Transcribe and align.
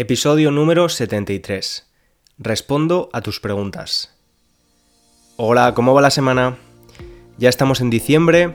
Episodio 0.00 0.52
número 0.52 0.88
73. 0.88 1.84
Respondo 2.38 3.10
a 3.12 3.20
tus 3.20 3.40
preguntas. 3.40 4.14
Hola, 5.34 5.74
¿cómo 5.74 5.92
va 5.92 6.00
la 6.00 6.12
semana? 6.12 6.56
Ya 7.36 7.48
estamos 7.48 7.80
en 7.80 7.90
diciembre 7.90 8.54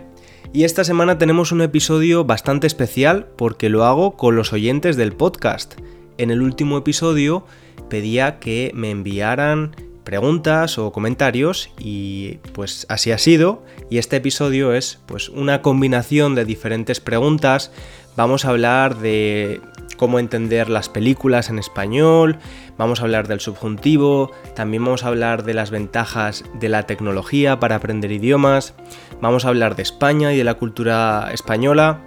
y 0.54 0.64
esta 0.64 0.86
semana 0.86 1.18
tenemos 1.18 1.52
un 1.52 1.62
episodio 1.62 2.24
bastante 2.24 2.66
especial 2.66 3.28
porque 3.36 3.68
lo 3.68 3.84
hago 3.84 4.16
con 4.16 4.38
los 4.38 4.54
oyentes 4.54 4.96
del 4.96 5.12
podcast. 5.12 5.74
En 6.18 6.32
el 6.32 6.42
último 6.42 6.78
episodio 6.78 7.46
pedía 7.90 8.40
que 8.40 8.72
me 8.74 8.90
enviaran 8.90 9.76
preguntas 10.06 10.78
o 10.78 10.94
comentarios 10.94 11.72
y 11.78 12.40
pues 12.54 12.86
así 12.88 13.12
ha 13.12 13.18
sido 13.18 13.66
y 13.90 13.98
este 13.98 14.16
episodio 14.16 14.74
es 14.74 15.00
pues 15.08 15.28
una 15.28 15.62
combinación 15.62 16.36
de 16.36 16.46
diferentes 16.46 17.02
preguntas. 17.02 17.74
Vamos 18.16 18.46
a 18.46 18.50
hablar 18.52 19.00
de 19.00 19.60
cómo 19.98 20.20
entender 20.20 20.70
las 20.70 20.90
películas 20.90 21.50
en 21.50 21.60
español, 21.60 22.38
vamos 22.78 23.00
a 23.00 23.04
hablar 23.04 23.28
del 23.28 23.40
subjuntivo, 23.40 24.32
también 24.56 24.84
vamos 24.84 25.04
a 25.04 25.08
hablar 25.08 25.44
de 25.44 25.54
las 25.54 25.72
ventajas 25.72 26.44
de 26.60 26.70
la 26.70 26.84
tecnología 26.84 27.60
para 27.60 27.76
aprender 27.76 28.12
idiomas, 28.12 28.74
vamos 29.22 29.46
a 29.46 29.50
hablar 29.50 29.76
de 29.76 29.84
España 29.84 30.34
y 30.34 30.38
de 30.38 30.44
la 30.44 30.56
cultura 30.56 31.30
española. 31.34 32.02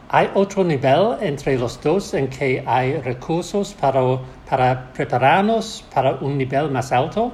¿Hay 0.09 0.29
otro 0.33 0.63
nivel 0.63 1.17
entre 1.21 1.57
los 1.57 1.81
dos 1.81 2.13
en 2.13 2.27
que 2.27 2.63
hay 2.65 2.97
recursos 2.97 3.73
para, 3.73 4.01
para 4.49 4.91
prepararnos 4.91 5.85
para 5.93 6.15
un 6.15 6.37
nivel 6.37 6.69
más 6.69 6.91
alto? 6.91 7.31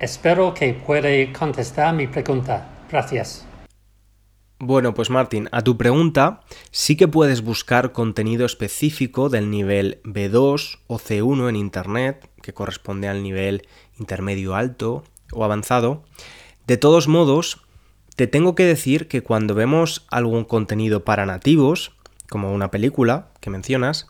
Espero 0.00 0.52
que 0.52 0.74
pueda 0.74 1.08
contestar 1.32 1.94
mi 1.94 2.08
pregunta. 2.08 2.66
Gracias. 2.90 3.49
Bueno, 4.62 4.92
pues 4.92 5.08
Martín, 5.08 5.48
a 5.52 5.62
tu 5.62 5.78
pregunta 5.78 6.42
sí 6.70 6.94
que 6.94 7.08
puedes 7.08 7.40
buscar 7.40 7.92
contenido 7.92 8.44
específico 8.44 9.30
del 9.30 9.48
nivel 9.48 10.02
B2 10.04 10.80
o 10.86 10.98
C1 10.98 11.48
en 11.48 11.56
Internet, 11.56 12.28
que 12.42 12.52
corresponde 12.52 13.08
al 13.08 13.22
nivel 13.22 13.66
intermedio 13.98 14.54
alto 14.54 15.02
o 15.32 15.44
avanzado. 15.44 16.04
De 16.66 16.76
todos 16.76 17.08
modos, 17.08 17.62
te 18.16 18.26
tengo 18.26 18.54
que 18.54 18.66
decir 18.66 19.08
que 19.08 19.22
cuando 19.22 19.54
vemos 19.54 20.04
algún 20.10 20.44
contenido 20.44 21.06
para 21.06 21.24
nativos, 21.24 21.92
como 22.28 22.52
una 22.52 22.70
película 22.70 23.30
que 23.40 23.48
mencionas, 23.48 24.08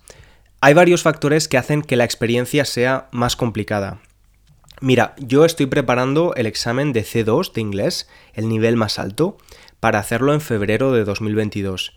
hay 0.61 0.75
varios 0.75 1.05
factores 1.05 1.47
que 1.47 1.59
hacen 1.59 1.83
que 1.83 1.95
la 1.95 2.05
experiencia 2.05 2.65
sea 2.65 3.09
más 3.13 3.37
complicada. 3.37 4.01
Mira, 4.81 5.15
yo 5.19 5.45
estoy 5.45 5.67
preparando 5.67 6.35
el 6.37 6.47
examen 6.47 6.93
de 6.93 7.05
C2 7.05 7.53
de 7.53 7.61
inglés, 7.61 8.09
el 8.33 8.49
nivel 8.49 8.77
más 8.77 8.99
alto, 8.99 9.37
para 9.79 9.99
hacerlo 9.99 10.33
en 10.33 10.41
febrero 10.41 10.93
de 10.93 11.05
2022. 11.05 11.93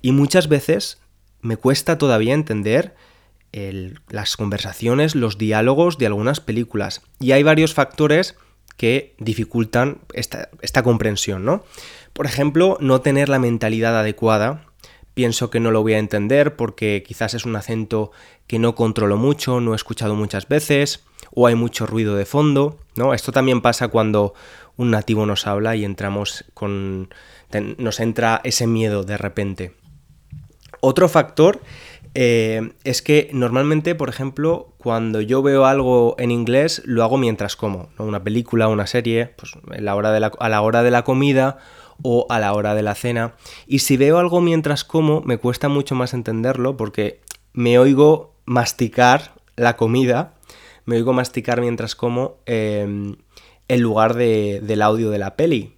Y 0.00 0.12
muchas 0.12 0.48
veces 0.48 1.00
me 1.42 1.58
cuesta 1.58 1.98
todavía 1.98 2.34
entender 2.34 2.94
las 4.08 4.36
conversaciones, 4.36 5.14
los 5.14 5.38
diálogos 5.38 5.98
de 5.98 6.06
algunas 6.06 6.40
películas. 6.40 7.02
Y 7.20 7.32
hay 7.32 7.42
varios 7.42 7.74
factores 7.74 8.36
que 8.76 9.14
dificultan 9.18 10.00
esta, 10.12 10.82
comprensión, 10.82 11.44
¿no? 11.44 11.62
Por 12.12 12.26
ejemplo, 12.26 12.76
no 12.80 13.00
tener 13.00 13.28
la 13.28 13.38
mentalidad 13.38 13.98
adecuada. 13.98 14.66
Pienso 15.14 15.50
que 15.50 15.60
no 15.60 15.70
lo 15.70 15.82
voy 15.82 15.92
a 15.92 15.98
entender 15.98 16.56
porque 16.56 17.04
quizás 17.06 17.34
es 17.34 17.44
un 17.44 17.54
acento 17.54 18.10
que 18.48 18.58
no 18.58 18.74
controlo 18.74 19.16
mucho, 19.16 19.60
no 19.60 19.72
he 19.72 19.76
escuchado 19.76 20.16
muchas 20.16 20.48
veces, 20.48 21.04
o 21.34 21.46
hay 21.46 21.54
mucho 21.54 21.86
ruido 21.86 22.16
de 22.16 22.26
fondo, 22.26 22.78
¿no? 22.96 23.14
Esto 23.14 23.32
también 23.32 23.60
pasa 23.60 23.88
cuando 23.88 24.34
un 24.76 24.90
nativo 24.90 25.26
nos 25.26 25.46
habla 25.46 25.76
y 25.76 25.84
entramos 25.84 26.44
con. 26.54 27.12
nos 27.78 28.00
entra 28.00 28.40
ese 28.44 28.66
miedo 28.66 29.04
de 29.04 29.16
repente. 29.16 29.72
Otro 30.80 31.08
factor 31.08 31.60
eh, 32.14 32.72
es 32.84 33.02
que 33.02 33.30
normalmente, 33.32 33.94
por 33.94 34.08
ejemplo, 34.08 34.74
cuando 34.78 35.20
yo 35.20 35.42
veo 35.42 35.64
algo 35.64 36.14
en 36.18 36.30
inglés, 36.30 36.82
lo 36.84 37.02
hago 37.02 37.16
mientras 37.16 37.56
como, 37.56 37.88
una 37.98 38.22
película, 38.22 38.68
una 38.68 38.86
serie, 38.86 39.34
pues 39.36 39.52
la 39.66 39.94
hora 39.96 40.14
a 40.14 40.48
la 40.48 40.60
hora 40.62 40.82
de 40.82 40.90
la 40.90 41.02
comida 41.02 41.58
o 42.02 42.26
a 42.28 42.38
la 42.38 42.52
hora 42.52 42.74
de 42.74 42.82
la 42.82 42.94
cena. 42.94 43.34
Y 43.66 43.80
si 43.80 43.96
veo 43.96 44.18
algo 44.18 44.40
mientras 44.40 44.84
como, 44.84 45.22
me 45.22 45.38
cuesta 45.38 45.68
mucho 45.68 45.94
más 45.94 46.14
entenderlo 46.14 46.76
porque 46.76 47.20
me 47.52 47.78
oigo 47.78 48.34
masticar 48.44 49.32
la 49.56 49.76
comida, 49.76 50.33
me 50.84 50.96
oigo 50.96 51.12
masticar 51.12 51.60
mientras 51.60 51.94
como 51.94 52.38
em, 52.46 53.16
en 53.68 53.80
lugar 53.80 54.14
del 54.14 54.82
audio 54.82 55.10
de 55.10 55.18
la 55.18 55.36
peli. 55.36 55.76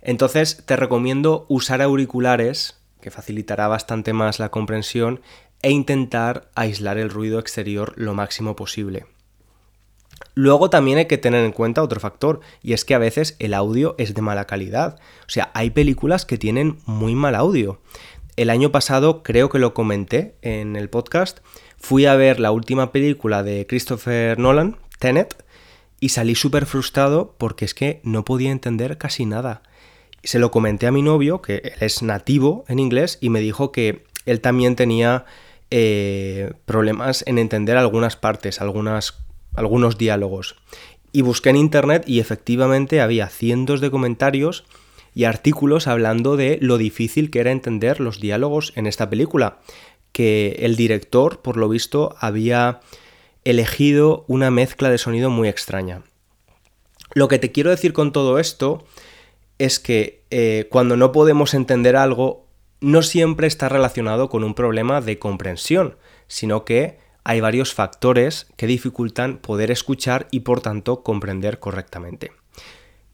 Entonces 0.00 0.64
te 0.66 0.76
recomiendo 0.76 1.46
usar 1.48 1.82
auriculares, 1.82 2.80
que 3.00 3.10
facilitará 3.10 3.68
bastante 3.68 4.12
más 4.12 4.38
la 4.38 4.50
comprensión, 4.50 5.20
e 5.62 5.70
intentar 5.70 6.50
aislar 6.54 6.98
el 6.98 7.10
ruido 7.10 7.38
exterior 7.38 7.94
lo 7.96 8.14
máximo 8.14 8.54
posible. 8.54 9.06
Luego 10.34 10.68
también 10.68 10.98
hay 10.98 11.06
que 11.06 11.16
tener 11.18 11.44
en 11.44 11.52
cuenta 11.52 11.82
otro 11.82 12.00
factor, 12.00 12.40
y 12.62 12.72
es 12.72 12.84
que 12.84 12.94
a 12.94 12.98
veces 12.98 13.36
el 13.38 13.54
audio 13.54 13.94
es 13.98 14.14
de 14.14 14.22
mala 14.22 14.46
calidad. 14.46 14.98
O 15.26 15.30
sea, 15.30 15.50
hay 15.54 15.70
películas 15.70 16.26
que 16.26 16.38
tienen 16.38 16.78
muy 16.86 17.14
mal 17.14 17.34
audio. 17.34 17.80
El 18.36 18.50
año 18.50 18.72
pasado, 18.72 19.22
creo 19.22 19.48
que 19.48 19.60
lo 19.60 19.74
comenté 19.74 20.34
en 20.42 20.74
el 20.74 20.90
podcast, 20.90 21.38
fui 21.78 22.06
a 22.06 22.16
ver 22.16 22.40
la 22.40 22.50
última 22.50 22.90
película 22.90 23.44
de 23.44 23.64
Christopher 23.68 24.38
Nolan, 24.40 24.76
Tenet, 24.98 25.44
y 26.00 26.08
salí 26.08 26.34
súper 26.34 26.66
frustrado 26.66 27.36
porque 27.38 27.64
es 27.64 27.74
que 27.74 28.00
no 28.02 28.24
podía 28.24 28.50
entender 28.50 28.98
casi 28.98 29.24
nada. 29.24 29.62
Se 30.24 30.40
lo 30.40 30.50
comenté 30.50 30.88
a 30.88 30.92
mi 30.92 31.00
novio, 31.00 31.42
que 31.42 31.58
él 31.58 31.72
es 31.80 32.02
nativo 32.02 32.64
en 32.66 32.80
inglés, 32.80 33.18
y 33.20 33.28
me 33.28 33.38
dijo 33.38 33.70
que 33.70 34.04
él 34.26 34.40
también 34.40 34.74
tenía 34.74 35.26
eh, 35.70 36.54
problemas 36.64 37.22
en 37.28 37.38
entender 37.38 37.76
algunas 37.76 38.16
partes, 38.16 38.60
algunas, 38.60 39.14
algunos 39.54 39.96
diálogos. 39.96 40.56
Y 41.12 41.22
busqué 41.22 41.50
en 41.50 41.56
internet 41.56 42.02
y 42.08 42.18
efectivamente 42.18 43.00
había 43.00 43.28
cientos 43.28 43.80
de 43.80 43.92
comentarios 43.92 44.64
y 45.14 45.24
artículos 45.24 45.86
hablando 45.86 46.36
de 46.36 46.58
lo 46.60 46.76
difícil 46.76 47.30
que 47.30 47.40
era 47.40 47.52
entender 47.52 48.00
los 48.00 48.20
diálogos 48.20 48.72
en 48.76 48.86
esta 48.86 49.08
película, 49.08 49.60
que 50.12 50.56
el 50.60 50.76
director, 50.76 51.40
por 51.40 51.56
lo 51.56 51.68
visto, 51.68 52.14
había 52.18 52.80
elegido 53.44 54.24
una 54.28 54.50
mezcla 54.50 54.90
de 54.90 54.98
sonido 54.98 55.30
muy 55.30 55.48
extraña. 55.48 56.02
Lo 57.14 57.28
que 57.28 57.38
te 57.38 57.52
quiero 57.52 57.70
decir 57.70 57.92
con 57.92 58.12
todo 58.12 58.38
esto 58.38 58.84
es 59.58 59.78
que 59.78 60.24
eh, 60.30 60.66
cuando 60.70 60.96
no 60.96 61.12
podemos 61.12 61.54
entender 61.54 61.96
algo, 61.96 62.46
no 62.80 63.02
siempre 63.02 63.46
está 63.46 63.68
relacionado 63.68 64.28
con 64.28 64.44
un 64.44 64.54
problema 64.54 65.00
de 65.00 65.18
comprensión, 65.18 65.96
sino 66.26 66.64
que 66.64 66.98
hay 67.22 67.40
varios 67.40 67.72
factores 67.72 68.46
que 68.56 68.66
dificultan 68.66 69.38
poder 69.38 69.70
escuchar 69.70 70.26
y 70.30 70.40
por 70.40 70.60
tanto 70.60 71.02
comprender 71.02 71.58
correctamente. 71.58 72.32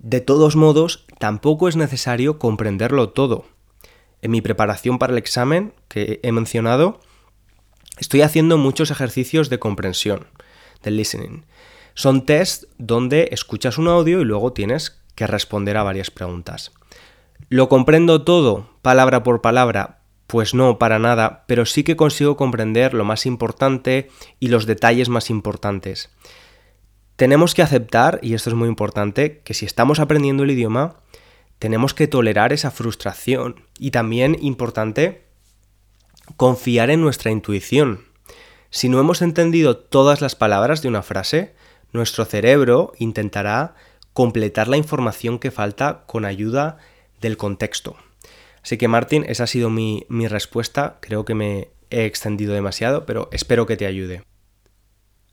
De 0.03 0.23
todos 0.23 0.57
modos, 0.57 1.05
tampoco 1.19 1.69
es 1.69 1.77
necesario 1.77 2.39
comprenderlo 2.39 3.11
todo. 3.11 3.45
En 4.23 4.31
mi 4.31 4.41
preparación 4.41 4.99
para 4.99 5.13
el 5.13 5.19
examen 5.19 5.75
que 5.89 6.21
he 6.23 6.33
mencionado, 6.33 7.01
estoy 7.99 8.23
haciendo 8.23 8.57
muchos 8.57 8.91
ejercicios 8.91 9.51
de 9.51 9.59
comprensión, 9.59 10.27
del 10.83 10.97
listening. 10.97 11.45
Son 11.93 12.25
test 12.25 12.65
donde 12.79 13.29
escuchas 13.33 13.77
un 13.77 13.89
audio 13.89 14.23
y 14.23 14.25
luego 14.25 14.55
tienes 14.55 15.03
que 15.17 15.27
responder 15.27 15.77
a 15.77 15.83
varias 15.83 16.11
preguntas. 16.11 16.73
¿Lo 17.51 17.69
comprendo 17.69 18.23
todo, 18.23 18.71
palabra 18.81 19.23
por 19.23 19.43
palabra? 19.43 20.01
Pues 20.27 20.55
no, 20.55 20.79
para 20.79 20.99
nada, 20.99 21.45
pero 21.47 21.67
sí 21.67 21.85
que 21.85 21.97
consigo 21.97 22.39
comprender 22.39 22.95
lo 22.95 23.05
más 23.05 23.27
importante 23.27 24.09
y 24.39 24.49
los 24.49 24.65
detalles 24.65 25.11
más 25.11 25.29
importantes. 25.29 26.09
Tenemos 27.21 27.55
que 27.55 27.61
aceptar, 27.61 28.19
y 28.23 28.33
esto 28.33 28.49
es 28.49 28.57
muy 28.57 28.67
importante, 28.67 29.43
que 29.45 29.53
si 29.53 29.67
estamos 29.67 30.01
aprendiendo 30.01 30.43
el 30.43 30.53
idioma, 30.53 31.01
tenemos 31.59 31.93
que 31.93 32.09
tolerar 32.09 32.55
esa 32.55 32.71
frustración. 32.71 33.67
Y 33.79 33.91
también 33.91 34.39
importante, 34.41 35.27
confiar 36.39 36.89
en 36.89 37.03
nuestra 37.03 37.31
intuición. 37.31 38.07
Si 38.71 38.89
no 38.89 38.99
hemos 38.99 39.21
entendido 39.21 39.77
todas 39.77 40.23
las 40.23 40.35
palabras 40.35 40.81
de 40.81 40.89
una 40.89 41.03
frase, 41.03 41.55
nuestro 41.93 42.25
cerebro 42.25 42.95
intentará 42.97 43.75
completar 44.15 44.69
la 44.69 44.79
información 44.79 45.39
que 45.39 45.51
falta 45.51 46.05
con 46.07 46.25
ayuda 46.25 46.79
del 47.21 47.37
contexto. 47.37 47.97
Así 48.63 48.79
que 48.79 48.89
Martín, 48.89 49.27
esa 49.29 49.45
ha 49.45 49.47
sido 49.47 49.69
mi, 49.69 50.07
mi 50.09 50.27
respuesta. 50.27 50.97
Creo 51.03 51.27
que 51.27 51.35
me 51.35 51.69
he 51.91 52.07
extendido 52.07 52.55
demasiado, 52.55 53.05
pero 53.05 53.29
espero 53.31 53.67
que 53.67 53.77
te 53.77 53.85
ayude. 53.85 54.23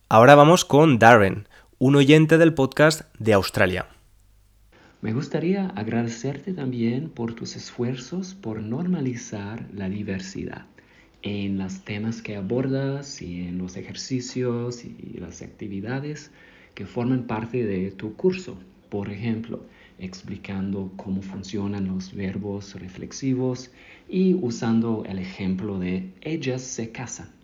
Ahora 0.10 0.36
vamos 0.36 0.64
con 0.64 1.00
Darren, 1.00 1.50
un 1.80 1.96
oyente 1.96 2.40
del 2.40 2.56
podcast 2.56 3.02
de 3.20 3.34
Australia. 3.34 3.86
Me 5.02 5.14
gustaría 5.14 5.68
agradecerte 5.68 6.54
también 6.54 7.10
por 7.10 7.36
tus 7.36 7.56
esfuerzos 7.56 8.34
por 8.34 8.64
normalizar 8.64 9.64
la 9.72 9.88
diversidad 9.88 10.66
en 11.22 11.60
los 11.60 11.82
temas 11.82 12.24
que 12.24 12.36
abordas 12.36 13.22
y 13.22 13.42
en 13.42 13.60
los 13.60 13.78
ejercicios 13.78 14.86
y 14.86 15.20
las 15.20 15.44
actividades 15.44 16.32
que 16.74 16.88
forman 16.88 17.28
parte 17.28 17.64
de 17.64 17.92
tu 17.92 18.16
curso. 18.16 18.58
Por 18.90 19.12
ejemplo, 19.12 19.64
explicando 20.00 20.92
cómo 20.96 21.22
funcionan 21.22 21.88
los 21.88 22.12
verbos 22.16 22.74
reflexivos 22.74 23.70
y 24.10 24.34
usando 24.34 25.04
el 25.08 25.20
ejemplo 25.20 25.78
de 25.78 26.12
ellas 26.22 26.64
se 26.64 26.92
casan. 26.92 27.37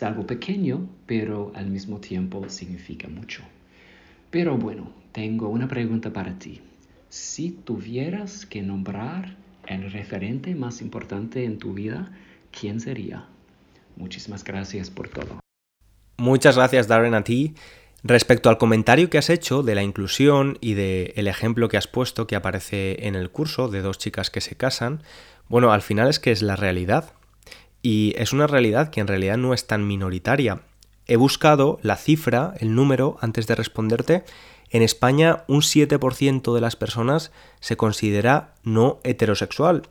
Es 0.00 0.04
algo 0.04 0.26
pequeño, 0.26 0.88
pero 1.04 1.52
al 1.54 1.66
mismo 1.66 2.00
tiempo 2.00 2.48
significa 2.48 3.06
mucho. 3.06 3.42
Pero 4.30 4.56
bueno, 4.56 4.90
tengo 5.12 5.50
una 5.50 5.68
pregunta 5.68 6.10
para 6.10 6.38
ti. 6.38 6.62
Si 7.10 7.50
tuvieras 7.50 8.46
que 8.46 8.62
nombrar 8.62 9.36
el 9.66 9.92
referente 9.92 10.54
más 10.54 10.80
importante 10.80 11.44
en 11.44 11.58
tu 11.58 11.74
vida, 11.74 12.10
¿quién 12.50 12.80
sería? 12.80 13.26
Muchísimas 13.96 14.42
gracias 14.42 14.88
por 14.88 15.10
todo. 15.10 15.38
Muchas 16.16 16.56
gracias, 16.56 16.88
Darren, 16.88 17.12
a 17.12 17.22
ti. 17.22 17.52
Respecto 18.02 18.48
al 18.48 18.56
comentario 18.56 19.10
que 19.10 19.18
has 19.18 19.28
hecho 19.28 19.62
de 19.62 19.74
la 19.74 19.82
inclusión 19.82 20.56
y 20.62 20.72
del 20.72 21.12
el 21.14 21.28
ejemplo 21.28 21.68
que 21.68 21.76
has 21.76 21.88
puesto 21.88 22.26
que 22.26 22.36
aparece 22.36 23.06
en 23.06 23.16
el 23.16 23.28
curso 23.28 23.68
de 23.68 23.82
dos 23.82 23.98
chicas 23.98 24.30
que 24.30 24.40
se 24.40 24.56
casan, 24.56 25.02
bueno, 25.50 25.72
al 25.72 25.82
final 25.82 26.08
es 26.08 26.18
que 26.18 26.32
es 26.32 26.40
la 26.40 26.56
realidad. 26.56 27.12
Y 27.82 28.14
es 28.16 28.32
una 28.32 28.46
realidad 28.46 28.90
que 28.90 29.00
en 29.00 29.06
realidad 29.06 29.36
no 29.36 29.54
es 29.54 29.66
tan 29.66 29.86
minoritaria. 29.86 30.62
He 31.06 31.16
buscado 31.16 31.78
la 31.82 31.96
cifra, 31.96 32.54
el 32.58 32.74
número, 32.74 33.16
antes 33.20 33.46
de 33.46 33.54
responderte. 33.54 34.24
En 34.70 34.82
España 34.82 35.44
un 35.48 35.62
7% 35.62 36.54
de 36.54 36.60
las 36.60 36.76
personas 36.76 37.32
se 37.60 37.76
considera 37.76 38.54
no 38.62 39.00
heterosexual. 39.02 39.88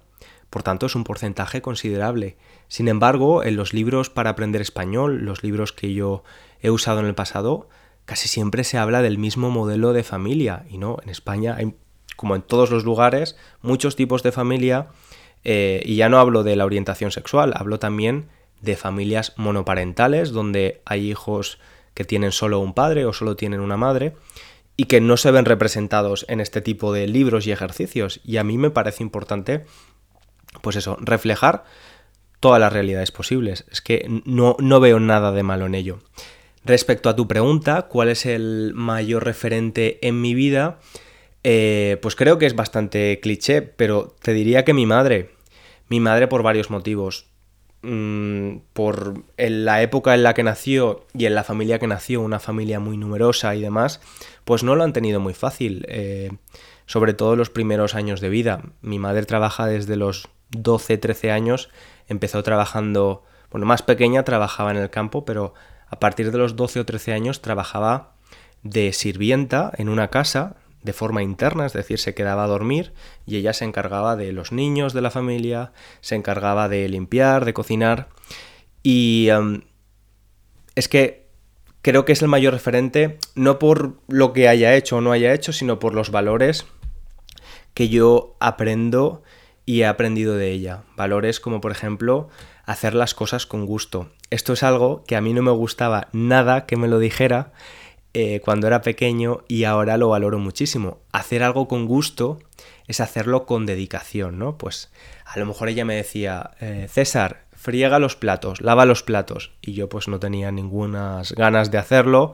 Por 0.50 0.64
tanto, 0.64 0.86
es 0.86 0.96
un 0.96 1.04
porcentaje 1.04 1.62
considerable. 1.62 2.38
Sin 2.68 2.88
embargo, 2.88 3.44
en 3.44 3.56
los 3.56 3.74
libros 3.74 4.10
para 4.10 4.32
aprender 4.32 4.62
español, 4.62 5.26
los 5.26 5.44
libros 5.44 5.74
que 5.74 5.94
yo 5.94 6.24
he 6.62 6.70
usado 6.70 7.00
en 7.00 7.06
el 7.06 7.16
pasado, 7.16 7.70
casi 8.06 8.28
siempre 8.28 8.64
se 8.64 8.78
habla 8.78 9.02
del 9.02 9.18
mismo 9.18 9.52
modelo 9.52 9.94
de 9.94 10.04
familia. 10.04 10.66
Y 10.70 10.78
no, 10.78 10.98
en 11.04 11.10
España 11.10 11.56
hay, 11.58 11.76
como 12.16 12.36
en 12.36 12.42
todos 12.42 12.72
los 12.72 12.84
lugares, 12.84 13.36
muchos 13.62 13.96
tipos 13.96 14.24
de 14.24 14.32
familia 14.32 14.88
eh, 15.44 15.82
y 15.86 15.96
ya 15.96 16.10
no 16.10 16.20
hablo 16.20 16.44
de 16.44 16.56
la 16.56 16.66
orientación 16.66 17.12
sexual, 17.12 17.54
hablo 17.56 17.80
también 17.80 18.30
de 18.62 18.76
familias 18.76 19.34
monoparentales, 19.38 20.32
donde 20.32 20.82
hay 20.86 21.10
hijos 21.10 21.60
que 21.94 22.04
tienen 22.04 22.32
solo 22.32 22.60
un 22.60 22.74
padre 22.74 23.06
o 23.06 23.14
solo 23.14 23.36
tienen 23.36 23.62
una 23.62 23.78
madre 23.78 24.14
y 24.76 24.86
que 24.86 25.02
no 25.02 25.18
se 25.18 25.32
ven 25.32 25.46
representados 25.46 26.26
en 26.30 26.40
este 26.40 26.62
tipo 26.62 26.94
de 26.94 27.08
libros 27.08 27.48
y 27.48 27.52
ejercicios. 27.52 28.22
Y 28.24 28.38
a 28.38 28.44
mí 28.44 28.58
me 28.58 28.70
parece 28.70 29.04
importante, 29.04 29.66
pues 30.62 30.78
eso, 30.78 30.98
reflejar 31.02 31.66
todas 32.40 32.60
las 32.60 32.72
realidades 32.72 33.12
posibles. 33.12 33.66
Es 33.70 33.82
que 33.82 34.06
no, 34.26 34.56
no 34.60 34.80
veo 34.80 35.00
nada 35.00 35.32
de 35.32 35.44
malo 35.44 35.66
en 35.66 35.76
ello. 35.76 36.00
Respecto 36.64 37.10
a 37.10 37.16
tu 37.16 37.28
pregunta, 37.28 37.84
¿cuál 37.84 38.10
es 38.10 38.26
el 38.26 38.72
mayor 38.74 39.26
referente 39.26 40.06
en 40.08 40.22
mi 40.22 40.34
vida? 40.34 40.80
Eh, 41.44 41.98
pues 42.02 42.16
creo 42.16 42.38
que 42.38 42.46
es 42.46 42.56
bastante 42.56 43.20
cliché, 43.22 43.62
pero 43.62 44.16
te 44.22 44.34
diría 44.34 44.66
que 44.66 44.74
mi 44.74 44.86
madre. 44.86 45.32
Mi 45.88 46.00
madre 46.00 46.28
por 46.28 46.44
varios 46.44 46.70
motivos. 46.70 47.28
Mm, 47.82 48.58
por 48.74 49.24
la 49.38 49.82
época 49.82 50.14
en 50.14 50.24
la 50.24 50.34
que 50.34 50.44
nació 50.44 51.06
y 51.14 51.26
en 51.26 51.36
la 51.36 51.46
familia 51.46 51.80
que 51.80 51.88
nació, 51.88 52.22
una 52.22 52.40
familia 52.40 52.80
muy 52.80 52.98
numerosa 52.98 53.56
y 53.56 53.62
demás, 53.62 54.02
pues 54.44 54.64
no 54.64 54.76
lo 54.76 54.84
han 54.84 54.94
tenido 54.94 55.20
muy 55.20 55.34
fácil. 55.34 55.86
Eh, 55.88 56.30
sobre 56.90 57.14
todo 57.14 57.36
los 57.36 57.52
primeros 57.52 57.94
años 57.94 58.20
de 58.20 58.30
vida. 58.30 58.64
Mi 58.82 58.98
madre 58.98 59.24
trabaja 59.24 59.68
desde 59.68 59.96
los 59.96 60.28
12, 60.50 60.98
13 60.98 61.30
años. 61.30 61.70
Empezó 62.08 62.42
trabajando, 62.42 63.24
bueno, 63.52 63.68
más 63.68 63.84
pequeña 63.84 64.24
trabajaba 64.24 64.72
en 64.72 64.78
el 64.78 64.90
campo, 64.90 65.24
pero 65.24 65.54
a 65.88 66.00
partir 66.00 66.32
de 66.32 66.40
los 66.40 66.56
12 66.56 66.80
o 66.80 66.86
13 66.86 67.14
años 67.14 67.44
trabajaba 67.44 68.16
de 68.64 68.92
sirvienta 68.92 69.72
en 69.78 69.88
una 69.88 70.10
casa 70.10 70.56
de 70.84 70.94
forma 70.94 71.24
interna, 71.24 71.66
es 71.66 71.74
decir, 71.74 72.00
se 72.00 72.14
quedaba 72.14 72.46
a 72.46 72.48
dormir 72.48 72.94
y 73.26 73.36
ella 73.36 73.54
se 73.54 73.66
encargaba 73.66 74.16
de 74.16 74.32
los 74.32 74.52
niños 74.52 74.94
de 74.94 75.02
la 75.02 75.12
familia, 75.12 75.74
se 76.02 76.16
encargaba 76.16 76.70
de 76.70 76.88
limpiar, 76.88 77.46
de 77.46 77.54
cocinar 77.54 78.10
y 78.82 79.28
em, 79.30 79.62
es 80.76 80.88
que 80.88 81.28
creo 81.82 82.06
que 82.06 82.14
es 82.14 82.22
el 82.22 82.28
mayor 82.28 82.54
referente 82.54 83.20
no 83.36 83.60
por 83.60 83.98
lo 84.08 84.34
que 84.34 84.48
haya 84.48 84.76
hecho 84.76 84.98
o 84.98 85.02
no 85.02 85.12
haya 85.12 85.34
hecho, 85.34 85.52
sino 85.52 85.80
por 85.80 85.94
los 85.94 86.12
valores 86.12 86.66
que 87.74 87.90
yo 87.90 88.36
aprendo 88.40 89.24
y 89.66 89.82
he 89.82 89.86
aprendido 89.86 90.36
de 90.36 90.52
ella. 90.52 90.84
Valores 90.96 91.40
como 91.40 91.62
por 91.62 91.72
ejemplo 91.72 92.30
hacer 92.66 92.94
las 92.94 93.14
cosas 93.14 93.46
con 93.46 93.66
gusto. 93.66 94.10
Esto 94.30 94.54
es 94.54 94.64
algo 94.64 95.04
que 95.06 95.16
a 95.16 95.22
mí 95.22 95.34
no 95.34 95.42
me 95.42 95.52
gustaba 95.52 96.08
nada 96.12 96.66
que 96.66 96.76
me 96.76 96.88
lo 96.88 97.00
dijera 97.00 97.52
eh, 98.14 98.42
cuando 98.44 98.68
era 98.68 98.82
pequeño 98.82 99.44
y 99.48 99.66
ahora 99.66 99.98
lo 99.98 100.10
valoro 100.10 100.40
muchísimo. 100.40 101.00
Hacer 101.12 101.44
algo 101.44 101.68
con 101.68 101.86
gusto 101.86 102.40
es 102.88 103.00
hacerlo 103.02 103.46
con 103.46 103.66
dedicación, 103.66 104.40
¿no? 104.40 104.58
Pues 104.58 104.92
a 105.26 105.38
lo 105.38 105.46
mejor 105.46 105.70
ella 105.70 105.86
me 105.86 105.96
decía, 105.96 106.52
eh, 106.60 106.88
César, 106.90 107.44
friega 107.52 108.00
los 108.00 108.16
platos, 108.16 108.62
lava 108.62 108.86
los 108.86 109.04
platos. 109.04 109.52
Y 109.62 109.74
yo 109.74 109.90
pues 109.90 110.08
no 110.08 110.20
tenía 110.20 110.52
ninguna 110.52 111.22
ganas 111.36 111.70
de 111.70 111.78
hacerlo. 111.78 112.34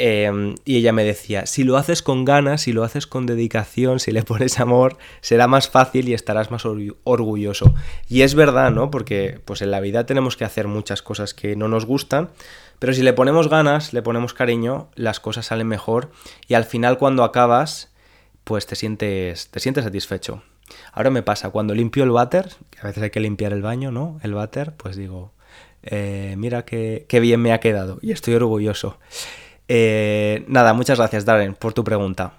Em, 0.00 0.54
y 0.64 0.76
ella 0.76 0.92
me 0.92 1.02
decía, 1.02 1.44
si 1.46 1.64
lo 1.64 1.76
haces 1.76 2.02
con 2.02 2.24
ganas, 2.24 2.62
si 2.62 2.72
lo 2.72 2.84
haces 2.84 3.08
con 3.08 3.26
dedicación, 3.26 3.98
si 3.98 4.12
le 4.12 4.22
pones 4.22 4.60
amor, 4.60 4.96
será 5.20 5.48
más 5.48 5.68
fácil 5.68 6.08
y 6.08 6.14
estarás 6.14 6.52
más 6.52 6.64
orgulloso. 6.64 7.74
Y 8.08 8.22
es 8.22 8.36
verdad, 8.36 8.70
¿no? 8.70 8.92
Porque 8.92 9.40
pues 9.44 9.60
en 9.60 9.72
la 9.72 9.80
vida 9.80 10.06
tenemos 10.06 10.36
que 10.36 10.44
hacer 10.44 10.68
muchas 10.68 11.02
cosas 11.02 11.34
que 11.34 11.56
no 11.56 11.66
nos 11.66 11.84
gustan, 11.84 12.30
pero 12.78 12.92
si 12.92 13.02
le 13.02 13.12
ponemos 13.12 13.48
ganas, 13.48 13.92
le 13.92 14.02
ponemos 14.02 14.34
cariño, 14.34 14.88
las 14.94 15.18
cosas 15.18 15.46
salen 15.46 15.66
mejor 15.66 16.12
y 16.46 16.54
al 16.54 16.64
final 16.64 16.96
cuando 16.96 17.24
acabas, 17.24 17.92
pues 18.44 18.66
te 18.66 18.76
sientes, 18.76 19.48
te 19.48 19.58
sientes 19.58 19.82
satisfecho. 19.82 20.44
Ahora 20.92 21.10
me 21.10 21.24
pasa, 21.24 21.50
cuando 21.50 21.74
limpio 21.74 22.04
el 22.04 22.10
váter, 22.10 22.50
que 22.70 22.78
a 22.80 22.84
veces 22.84 23.02
hay 23.02 23.10
que 23.10 23.18
limpiar 23.18 23.52
el 23.52 23.62
baño, 23.62 23.90
¿no? 23.90 24.20
El 24.22 24.34
váter, 24.34 24.74
pues 24.76 24.94
digo, 24.94 25.32
eh, 25.82 26.36
mira 26.38 26.64
qué, 26.64 27.06
bien 27.20 27.40
me 27.40 27.52
ha 27.52 27.58
quedado 27.58 27.98
y 28.00 28.12
estoy 28.12 28.34
orgulloso. 28.34 28.98
Eh, 29.68 30.44
nada, 30.48 30.72
muchas 30.72 30.98
gracias 30.98 31.24
Darren 31.24 31.54
por 31.54 31.72
tu 31.74 31.84
pregunta. 31.84 32.32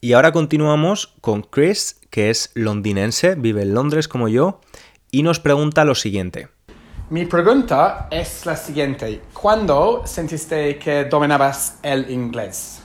Y 0.00 0.14
ahora 0.14 0.32
continuamos 0.32 1.14
con 1.20 1.42
Chris, 1.42 2.00
que 2.10 2.30
es 2.30 2.50
londinense, 2.54 3.36
vive 3.36 3.62
en 3.62 3.74
Londres 3.74 4.08
como 4.08 4.28
yo, 4.28 4.60
y 5.10 5.22
nos 5.22 5.38
pregunta 5.38 5.84
lo 5.84 5.94
siguiente. 5.94 6.48
Mi 7.10 7.26
pregunta 7.26 8.08
es 8.10 8.46
la 8.46 8.56
siguiente. 8.56 9.20
¿Cuándo 9.32 10.02
sentiste 10.06 10.78
que 10.78 11.04
dominabas 11.04 11.78
el 11.82 12.10
inglés? 12.10 12.82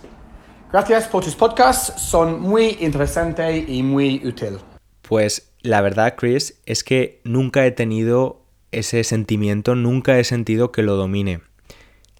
Gracias 0.71 1.07
por 1.07 1.23
tus 1.23 1.33
podcasts, 1.33 1.99
son 1.99 2.41
muy 2.41 2.77
interesantes 2.81 3.67
y 3.69 3.81
muy 3.81 4.21
útiles. 4.25 4.59
Pues 5.01 5.53
la 5.61 5.79
verdad, 5.79 6.15
Chris, 6.17 6.59
es 6.65 6.83
que 6.83 7.21
nunca 7.23 7.65
he 7.65 7.71
tenido 7.71 8.41
ese 8.71 9.05
sentimiento, 9.05 9.75
nunca 9.75 10.19
he 10.19 10.25
sentido 10.25 10.73
que 10.73 10.83
lo 10.83 10.97
domine. 10.97 11.41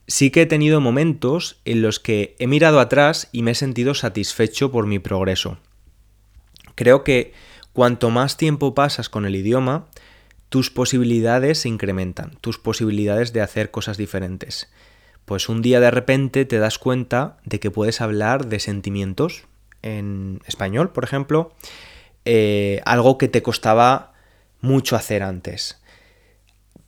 Sí 0.07 0.31
que 0.31 0.43
he 0.43 0.45
tenido 0.45 0.79
momentos 0.79 1.59
en 1.65 1.81
los 1.81 1.99
que 1.99 2.35
he 2.39 2.47
mirado 2.47 2.79
atrás 2.79 3.27
y 3.33 3.43
me 3.43 3.51
he 3.51 3.55
sentido 3.55 3.93
satisfecho 3.93 4.71
por 4.71 4.87
mi 4.87 4.99
progreso. 4.99 5.57
Creo 6.75 7.03
que 7.03 7.33
cuanto 7.73 8.09
más 8.09 8.37
tiempo 8.37 8.73
pasas 8.73 9.09
con 9.09 9.25
el 9.25 9.35
idioma, 9.35 9.87
tus 10.49 10.71
posibilidades 10.71 11.59
se 11.59 11.69
incrementan, 11.69 12.37
tus 12.39 12.57
posibilidades 12.57 13.33
de 13.33 13.41
hacer 13.41 13.69
cosas 13.69 13.97
diferentes. 13.97 14.71
Pues 15.25 15.49
un 15.49 15.61
día 15.61 15.81
de 15.81 15.91
repente 15.91 16.45
te 16.45 16.57
das 16.57 16.79
cuenta 16.79 17.37
de 17.43 17.59
que 17.59 17.69
puedes 17.69 17.99
hablar 17.99 18.47
de 18.47 18.59
sentimientos 18.59 19.43
en 19.81 20.39
español, 20.45 20.91
por 20.91 21.03
ejemplo, 21.03 21.53
eh, 22.23 22.81
algo 22.85 23.17
que 23.17 23.27
te 23.27 23.43
costaba 23.43 24.13
mucho 24.61 24.95
hacer 24.95 25.21
antes. 25.21 25.81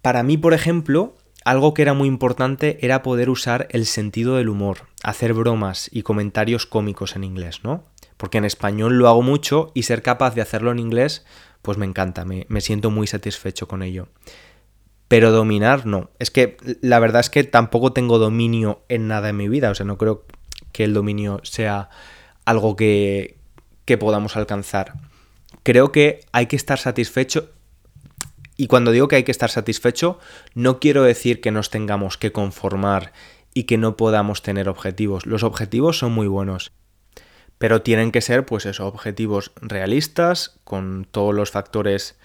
Para 0.01 0.23
mí, 0.23 0.37
por 0.37 0.53
ejemplo, 0.53 1.17
algo 1.45 1.73
que 1.73 1.81
era 1.81 1.93
muy 1.93 2.07
importante 2.07 2.77
era 2.81 3.01
poder 3.01 3.29
usar 3.29 3.67
el 3.71 3.85
sentido 3.85 4.35
del 4.35 4.49
humor, 4.49 4.87
hacer 5.03 5.33
bromas 5.33 5.89
y 5.91 6.03
comentarios 6.03 6.65
cómicos 6.65 7.15
en 7.15 7.23
inglés, 7.23 7.61
¿no? 7.63 7.85
Porque 8.17 8.37
en 8.37 8.45
español 8.45 8.97
lo 8.97 9.07
hago 9.07 9.21
mucho 9.21 9.71
y 9.73 9.83
ser 9.83 10.01
capaz 10.01 10.35
de 10.35 10.41
hacerlo 10.41 10.71
en 10.71 10.79
inglés, 10.79 11.25
pues 11.61 11.77
me 11.77 11.85
encanta, 11.85 12.25
me, 12.25 12.61
siento 12.61 12.91
muy 12.91 13.07
satisfecho 13.07 13.67
con 13.67 13.83
ello. 13.83 14.09
Pero 15.07 15.31
dominar, 15.31 15.85
no. 15.85 16.11
Es 16.19 16.29
que 16.29 16.57
la 16.81 16.99
verdad 16.99 17.21
es 17.21 17.29
que 17.29 17.43
tampoco 17.43 17.93
tengo 17.93 18.19
dominio 18.19 18.83
en 18.89 19.07
nada 19.07 19.29
en 19.29 19.37
mi 19.37 19.47
vida, 19.47 19.71
o 19.71 19.75
sea, 19.75 19.85
no 19.85 19.97
creo 19.97 20.25
que 20.71 20.83
el 20.83 20.93
dominio 20.93 21.39
sea 21.43 21.89
algo 22.45 22.75
que, 22.75 23.37
que 23.85 23.97
podamos 23.97 24.35
alcanzar. 24.35 24.93
Creo 25.63 25.91
que 25.91 26.21
hay 26.31 26.45
que 26.45 26.55
estar 26.55 26.77
satisfecho 26.77 27.49
y 28.59 28.67
cuando 28.67 28.91
digo 28.91 29.07
que 29.07 29.15
hay 29.15 29.23
que 29.23 29.31
estar 29.31 29.49
satisfecho, 29.49 30.19
no 30.53 30.81
quiero 30.81 31.03
decir 31.03 31.39
que 31.39 31.49
nos 31.49 31.69
tengamos 31.69 32.17
que 32.17 32.33
conformar 32.33 33.13
y 33.53 33.63
que 33.63 33.77
no 33.77 33.95
podamos 33.95 34.41
tener 34.41 34.67
objetivos. 34.67 35.25
Los 35.25 35.43
objetivos 35.43 35.97
son 35.97 36.11
muy 36.11 36.27
buenos, 36.27 36.73
pero 37.57 37.83
tienen 37.83 38.11
que 38.11 38.19
ser, 38.19 38.45
pues 38.45 38.65
eso, 38.65 38.85
objetivos 38.85 39.53
realistas, 39.61 40.59
con 40.65 41.07
todos 41.09 41.33
los 41.33 41.51
factores 41.51 42.19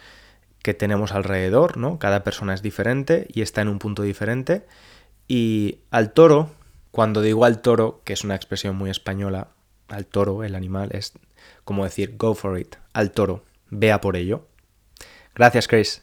que 0.61 0.75
tenemos 0.75 1.12
alrededor, 1.12 1.76
¿no? 1.76 2.00
Cada 2.00 2.25
persona 2.25 2.53
es 2.53 2.62
diferente 2.62 3.29
y 3.33 3.43
está 3.43 3.62
en 3.62 3.69
un 3.69 3.79
punto 3.79 4.03
diferente. 4.03 4.67
Y 5.29 5.83
al 5.93 6.12
toro, 6.12 6.50
cuando 6.91 7.23
digo 7.23 7.45
al 7.45 7.62
toro, 7.62 8.03
que 8.03 8.12
es 8.12 8.25
una 8.25 8.35
expresión 8.35 8.75
muy 8.75 8.91
española, 8.91 9.50
al 9.87 10.07
toro, 10.07 10.43
el 10.43 10.57
animal, 10.57 10.88
es 10.95 11.12
como 11.62 11.85
decir 11.85 12.17
go 12.17 12.35
for 12.35 12.59
it, 12.59 12.75
al 12.93 13.12
toro, 13.12 13.45
vea 13.71 14.00
por 14.00 14.17
ello. 14.17 14.49
Gracias, 15.37 15.69
Chris. 15.69 16.03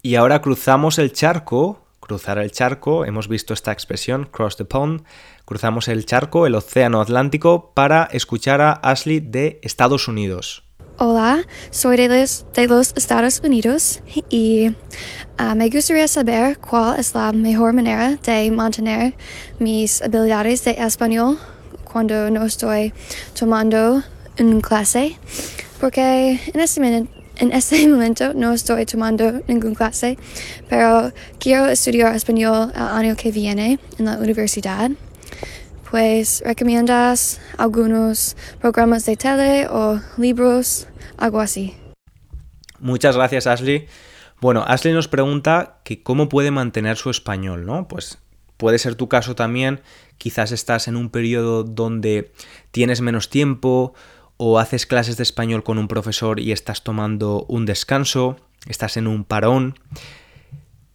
Y 0.00 0.14
ahora 0.14 0.40
cruzamos 0.40 0.98
el 1.00 1.12
charco, 1.12 1.80
cruzar 1.98 2.38
el 2.38 2.52
charco, 2.52 3.04
hemos 3.04 3.26
visto 3.26 3.52
esta 3.52 3.72
expresión, 3.72 4.28
cross 4.30 4.56
the 4.56 4.64
pond, 4.64 5.02
cruzamos 5.44 5.88
el 5.88 6.06
charco, 6.06 6.46
el 6.46 6.54
océano 6.54 7.00
Atlántico, 7.00 7.72
para 7.74 8.04
escuchar 8.12 8.60
a 8.60 8.72
Ashley 8.74 9.18
de 9.18 9.58
Estados 9.62 10.06
Unidos. 10.06 10.62
Hola, 10.98 11.44
soy 11.70 11.96
de 11.96 12.20
los, 12.20 12.46
de 12.54 12.68
los 12.68 12.92
Estados 12.96 13.40
Unidos 13.42 14.00
y 14.30 14.68
uh, 14.68 15.54
me 15.56 15.68
gustaría 15.68 16.06
saber 16.06 16.58
cuál 16.58 17.00
es 17.00 17.12
la 17.14 17.32
mejor 17.32 17.72
manera 17.72 18.16
de 18.24 18.50
mantener 18.52 19.14
mis 19.58 20.00
habilidades 20.00 20.64
de 20.64 20.76
español 20.78 21.38
cuando 21.82 22.30
no 22.30 22.44
estoy 22.44 22.92
tomando 23.36 24.02
una 24.38 24.60
clase, 24.60 25.16
porque 25.80 26.40
en 26.54 26.60
este 26.60 26.80
momento 26.80 27.17
en 27.38 27.52
este 27.52 27.88
momento 27.92 28.34
no 28.34 28.52
estoy 28.52 28.84
tomando 28.86 29.40
ninguna 29.46 29.74
clase, 29.74 30.18
pero 30.68 31.12
quiero 31.38 31.66
estudiar 31.66 32.14
español 32.14 32.72
el 32.74 32.82
año 32.82 33.16
que 33.16 33.32
viene 33.32 33.78
en 33.98 34.04
la 34.04 34.18
universidad. 34.18 34.90
Pues, 35.90 36.42
¿recomiendas 36.44 37.40
algunos 37.56 38.36
programas 38.60 39.06
de 39.06 39.16
tele 39.16 39.66
o 39.68 39.98
libros? 40.18 40.86
Algo 41.16 41.40
así. 41.40 41.74
Muchas 42.78 43.16
gracias, 43.16 43.46
Ashley. 43.46 43.86
Bueno, 44.40 44.64
Ashley 44.66 44.92
nos 44.92 45.08
pregunta 45.08 45.78
que 45.84 46.02
cómo 46.02 46.28
puede 46.28 46.50
mantener 46.50 46.96
su 46.96 47.10
español, 47.10 47.64
¿no? 47.64 47.88
Pues 47.88 48.18
puede 48.56 48.78
ser 48.78 48.96
tu 48.96 49.08
caso 49.08 49.34
también. 49.34 49.80
Quizás 50.18 50.52
estás 50.52 50.88
en 50.88 50.96
un 50.96 51.10
periodo 51.10 51.64
donde 51.64 52.32
tienes 52.70 53.00
menos 53.00 53.30
tiempo 53.30 53.94
o 54.38 54.58
haces 54.58 54.86
clases 54.86 55.16
de 55.18 55.24
español 55.24 55.62
con 55.62 55.76
un 55.76 55.88
profesor 55.88 56.40
y 56.40 56.52
estás 56.52 56.82
tomando 56.82 57.44
un 57.48 57.66
descanso, 57.66 58.36
estás 58.66 58.96
en 58.96 59.06
un 59.06 59.24
parón. 59.24 59.78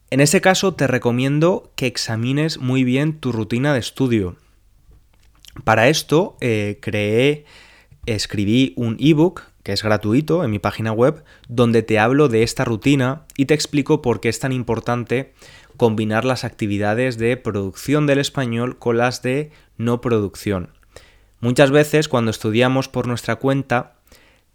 En 0.09 0.21
ese 0.21 0.41
caso 0.41 0.73
te 0.73 0.87
recomiendo 0.87 1.71
que 1.75 1.85
examines 1.85 2.57
muy 2.57 2.83
bien 2.83 3.19
tu 3.19 3.31
rutina 3.31 3.73
de 3.73 3.79
estudio. 3.79 4.37
Para 5.63 5.89
esto 5.89 6.37
eh, 6.39 6.79
creé, 6.81 7.45
escribí 8.05 8.73
un 8.75 8.97
ebook 8.99 9.43
que 9.63 9.73
es 9.73 9.83
gratuito 9.83 10.43
en 10.43 10.51
mi 10.51 10.59
página 10.59 10.91
web, 10.91 11.23
donde 11.47 11.83
te 11.83 11.99
hablo 11.99 12.27
de 12.27 12.43
esta 12.43 12.65
rutina 12.65 13.25
y 13.37 13.45
te 13.45 13.53
explico 13.53 14.01
por 14.01 14.19
qué 14.19 14.29
es 14.29 14.39
tan 14.39 14.51
importante 14.51 15.33
combinar 15.77 16.25
las 16.25 16.43
actividades 16.43 17.17
de 17.17 17.37
producción 17.37 18.05
del 18.05 18.19
español 18.19 18.77
con 18.77 18.97
las 18.97 19.21
de 19.21 19.51
no 19.77 20.01
producción. 20.01 20.69
Muchas 21.43 21.71
veces 21.71 22.07
cuando 22.07 22.31
estudiamos 22.31 22.87
por 22.87 23.05
nuestra 23.05 23.35
cuenta 23.35 23.95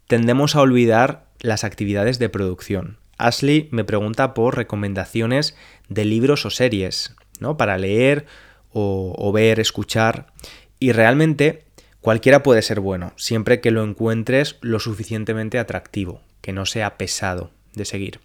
tendemos 0.07 0.55
a 0.55 0.61
olvidar 0.61 1.27
las 1.39 1.63
actividades 1.63 2.17
de 2.17 2.29
producción. 2.29 2.97
Ashley 3.19 3.69
me 3.69 3.83
pregunta 3.83 4.33
por 4.33 4.57
recomendaciones 4.57 5.55
de 5.87 6.05
libros 6.05 6.47
o 6.47 6.49
series, 6.49 7.15
¿no? 7.39 7.57
Para 7.57 7.77
leer 7.77 8.25
o, 8.71 9.31
ver, 9.31 9.59
escuchar. 9.59 10.33
Y 10.79 10.91
realmente 10.91 11.65
cualquiera 12.01 12.41
puede 12.41 12.63
ser 12.63 12.79
bueno, 12.79 13.13
siempre 13.17 13.61
que 13.61 13.69
lo 13.69 13.83
encuentres 13.83 14.57
lo 14.61 14.79
suficientemente 14.79 15.59
atractivo, 15.59 16.23
que 16.41 16.53
no 16.53 16.65
sea 16.65 16.97
pesado 16.97 17.51
de 17.75 17.85
seguir. 17.85 18.19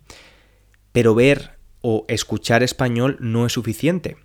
Pero 0.91 1.15
ver 1.15 1.59
o 1.83 2.07
escuchar 2.09 2.63
español 2.63 3.19
no 3.21 3.45
es 3.45 3.53
suficiente. 3.53 4.17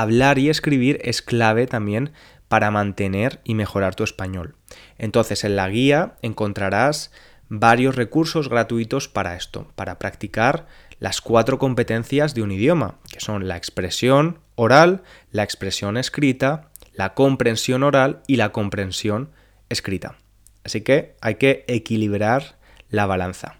Hablar 0.00 0.38
y 0.38 0.48
escribir 0.48 1.00
es 1.02 1.22
clave 1.22 1.66
también 1.66 2.12
para 2.46 2.70
mantener 2.70 3.40
y 3.42 3.56
mejorar 3.56 3.96
tu 3.96 4.04
español. 4.04 4.54
Entonces 4.96 5.42
en 5.42 5.56
la 5.56 5.68
guía 5.68 6.14
encontrarás 6.22 7.10
varios 7.48 7.96
recursos 7.96 8.48
gratuitos 8.48 9.08
para 9.08 9.34
esto, 9.34 9.72
para 9.74 9.98
practicar 9.98 10.68
las 11.00 11.20
cuatro 11.20 11.58
competencias 11.58 12.32
de 12.32 12.42
un 12.42 12.52
idioma, 12.52 13.00
que 13.10 13.18
son 13.18 13.48
la 13.48 13.56
expresión 13.56 14.38
oral, 14.54 15.02
la 15.32 15.42
expresión 15.42 15.96
escrita, 15.96 16.70
la 16.92 17.14
comprensión 17.14 17.82
oral 17.82 18.22
y 18.28 18.36
la 18.36 18.52
comprensión 18.52 19.32
escrita. 19.68 20.14
Así 20.62 20.82
que 20.82 21.16
hay 21.20 21.34
que 21.34 21.64
equilibrar 21.66 22.56
la 22.88 23.06
balanza. 23.06 23.56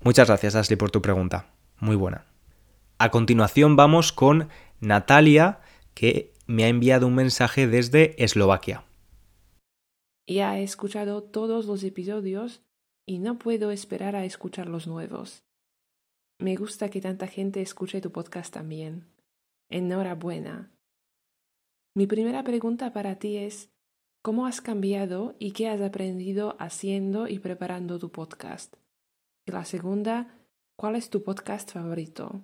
Muchas 0.00 0.28
gracias 0.28 0.54
Ashley 0.54 0.76
por 0.76 0.92
tu 0.92 1.02
pregunta. 1.02 1.46
Muy 1.80 1.96
buena. 1.96 2.24
A 2.98 3.10
continuación 3.10 3.74
vamos 3.74 4.12
con 4.12 4.48
Natalia, 4.84 5.60
que 5.94 6.32
me 6.46 6.64
ha 6.64 6.68
enviado 6.68 7.06
un 7.06 7.14
mensaje 7.14 7.66
desde 7.66 8.22
Eslovaquia. 8.22 8.84
Ya 10.26 10.58
he 10.58 10.62
escuchado 10.62 11.22
todos 11.22 11.66
los 11.66 11.82
episodios 11.84 12.62
y 13.06 13.18
no 13.18 13.38
puedo 13.38 13.70
esperar 13.70 14.16
a 14.16 14.24
escuchar 14.24 14.68
los 14.68 14.86
nuevos. 14.86 15.44
Me 16.38 16.56
gusta 16.56 16.88
que 16.88 17.00
tanta 17.00 17.26
gente 17.26 17.60
escuche 17.60 18.00
tu 18.00 18.10
podcast 18.10 18.52
también. 18.52 19.06
Enhorabuena. 19.70 20.70
Mi 21.94 22.06
primera 22.06 22.42
pregunta 22.42 22.92
para 22.92 23.18
ti 23.18 23.36
es, 23.36 23.70
¿cómo 24.22 24.46
has 24.46 24.60
cambiado 24.60 25.36
y 25.38 25.52
qué 25.52 25.68
has 25.68 25.80
aprendido 25.80 26.56
haciendo 26.58 27.28
y 27.28 27.38
preparando 27.38 27.98
tu 27.98 28.10
podcast? 28.10 28.74
Y 29.46 29.52
la 29.52 29.64
segunda, 29.64 30.38
¿cuál 30.76 30.96
es 30.96 31.10
tu 31.10 31.22
podcast 31.22 31.70
favorito? 31.70 32.42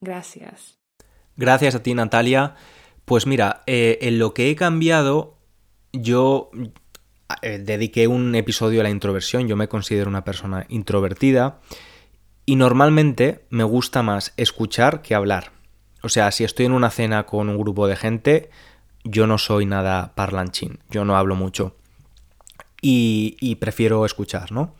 Gracias. 0.00 0.78
Gracias 1.38 1.76
a 1.76 1.82
ti, 1.82 1.94
Natalia. 1.94 2.56
Pues 3.04 3.26
mira, 3.26 3.62
eh, 3.66 3.98
en 4.02 4.18
lo 4.18 4.34
que 4.34 4.50
he 4.50 4.56
cambiado, 4.56 5.38
yo 5.92 6.50
eh, 7.42 7.58
dediqué 7.58 8.08
un 8.08 8.34
episodio 8.34 8.80
a 8.80 8.82
la 8.82 8.90
introversión, 8.90 9.46
yo 9.46 9.56
me 9.56 9.68
considero 9.68 10.10
una 10.10 10.24
persona 10.24 10.66
introvertida 10.68 11.60
y 12.44 12.56
normalmente 12.56 13.46
me 13.50 13.62
gusta 13.62 14.02
más 14.02 14.34
escuchar 14.36 15.00
que 15.00 15.14
hablar. 15.14 15.52
O 16.02 16.08
sea, 16.08 16.30
si 16.32 16.42
estoy 16.42 16.66
en 16.66 16.72
una 16.72 16.90
cena 16.90 17.24
con 17.24 17.48
un 17.48 17.56
grupo 17.56 17.86
de 17.86 17.96
gente, 17.96 18.50
yo 19.04 19.28
no 19.28 19.38
soy 19.38 19.64
nada 19.64 20.14
parlanchín, 20.16 20.80
yo 20.90 21.04
no 21.04 21.16
hablo 21.16 21.36
mucho 21.36 21.76
y, 22.82 23.36
y 23.40 23.54
prefiero 23.56 24.04
escuchar, 24.04 24.50
¿no? 24.50 24.74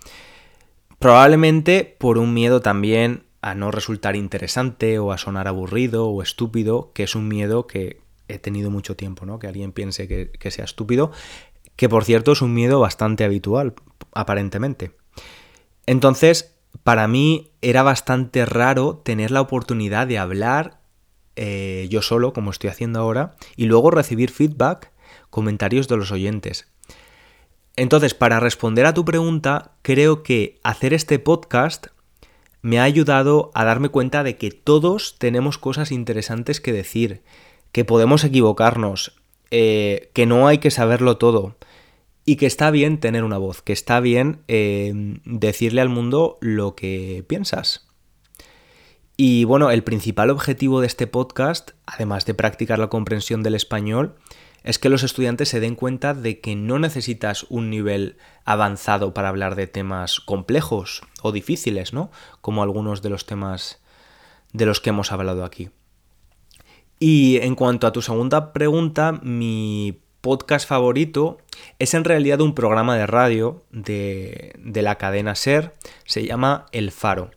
Probablemente 0.99 1.97
por 1.99 2.19
un 2.19 2.35
miedo 2.35 2.61
también 2.61 3.28
a 3.41 3.55
no 3.55 3.71
resultar 3.71 4.17
interesante 4.17 4.99
o 4.99 5.13
a 5.13 5.19
sonar 5.19 5.49
aburrido 5.49 6.09
o 6.09 6.23
estúpido, 6.23 6.93
que 6.93 7.05
es 7.05 7.15
un 7.15 7.29
miedo 7.29 7.67
que 7.67 8.01
he 8.29 8.39
tenido 8.39 8.71
mucho 8.71 8.97
tiempo, 8.97 9.27
¿no? 9.27 9.39
Que 9.39 9.47
alguien 9.47 9.73
piense 9.73 10.07
que, 10.07 10.51
sea 10.51 10.65
estúpido, 10.65 11.13
que 11.77 11.89
por 11.89 12.05
cierto 12.05 12.33
es 12.33 12.43
un 12.43 12.53
miedo 12.53 12.81
bastante 12.81 13.25
habitual, 13.25 13.75
aparentemente. 14.13 14.93
Entonces, 15.87 16.57
para 16.83 17.09
mí 17.09 17.53
era 17.63 17.83
bastante 17.83 18.45
raro 18.45 18.99
tener 18.99 19.31
la 19.31 19.41
oportunidad 19.41 20.07
de 20.07 20.19
hablar 20.19 20.81
eh, 21.37 21.87
yo 21.89 22.03
solo, 22.03 22.33
como 22.33 22.51
estoy 22.51 22.69
haciendo 22.71 23.01
ahora, 23.01 23.37
y 23.57 23.67
luego 23.67 23.91
recibir 23.91 24.31
feedback, 24.31 24.93
comentarios 25.31 25.87
de 25.87 25.97
los 25.97 26.11
oyentes. 26.11 26.69
Entonces, 27.77 28.13
para 28.13 28.41
responder 28.41 28.87
a 28.87 28.93
tu 28.93 29.05
pregunta, 29.05 29.77
creo 29.83 30.25
que 30.25 30.59
hacer 30.65 30.93
este 30.93 31.21
podcast 31.21 31.87
me 32.63 32.81
ha 32.81 32.85
ayudado 32.85 33.51
a 33.55 33.65
darme 33.65 33.89
cuenta 33.89 34.23
de 34.23 34.37
que 34.37 34.51
todos 34.51 35.17
tenemos 35.19 35.59
cosas 35.59 35.93
interesantes 35.93 36.61
que 36.61 36.73
decir, 36.73 37.23
que 37.73 37.85
podemos 37.85 38.25
equivocarnos, 38.25 39.15
eh, 39.51 40.11
que 40.15 40.27
no 40.27 40.47
hay 40.47 40.59
que 40.59 40.71
saberlo 40.71 41.17
todo 41.17 41.57
y 42.25 42.37
que 42.37 42.47
está 42.47 42.71
bien 42.71 43.01
tener 43.01 43.25
una 43.25 43.39
voz, 43.39 43.63
que 43.63 43.73
está 43.73 44.01
bien 44.01 44.43
eh, 44.49 44.93
decirle 45.25 45.81
al 45.81 45.89
mundo 45.89 46.37
lo 46.41 46.75
que 46.75 47.25
piensas. 47.27 47.89
Y 49.17 49.45
bueno, 49.45 49.71
el 49.71 49.83
principal 49.83 50.31
objetivo 50.31 50.81
de 50.81 50.87
este 50.87 51.07
podcast, 51.07 51.71
además 51.87 52.27
de 52.27 52.35
practicar 52.35 52.79
la 52.79 52.89
comprensión 52.89 53.43
del 53.43 53.55
español, 53.55 54.15
es 54.65 54.79
que 54.79 54.89
los 54.89 55.03
estudiantes 55.03 55.49
se 55.49 55.61
den 55.61 55.75
cuenta 55.75 56.15
de 56.15 56.41
que 56.41 56.57
no 56.57 56.79
necesitas 56.79 57.47
un 57.49 57.71
nivel 57.71 58.17
avanzado 58.45 59.15
para 59.15 59.29
hablar 59.29 59.55
de 59.55 59.67
temas 59.67 60.21
complejos 60.21 61.03
o 61.23 61.33
difíciles, 61.33 61.93
¿no? 61.93 62.11
Como 62.41 62.63
algunos 62.63 63.03
de 63.03 63.11
los 63.11 63.27
temas 63.27 63.81
de 64.53 64.67
los 64.67 64.81
que 64.81 64.91
hemos 64.91 65.13
hablado 65.13 65.45
aquí. 65.45 65.71
Y 66.99 67.39
en 67.39 67.55
cuanto 67.55 67.87
a 67.87 67.93
tu 67.93 68.03
segunda 68.03 68.53
pregunta, 68.53 69.13
mi 69.23 70.01
podcast 70.21 70.69
favorito 70.69 71.39
es 71.79 71.95
en 71.95 72.05
realidad 72.05 72.41
un 72.41 72.55
programa 72.55 72.97
de 72.97 73.07
radio 73.07 73.63
de, 73.71 74.53
de, 74.59 74.83
la 74.83 74.97
cadena 74.97 75.35
Ser, 75.37 75.75
se 76.05 76.27
llama 76.27 76.67
El 76.73 76.91
Faro. 76.91 77.31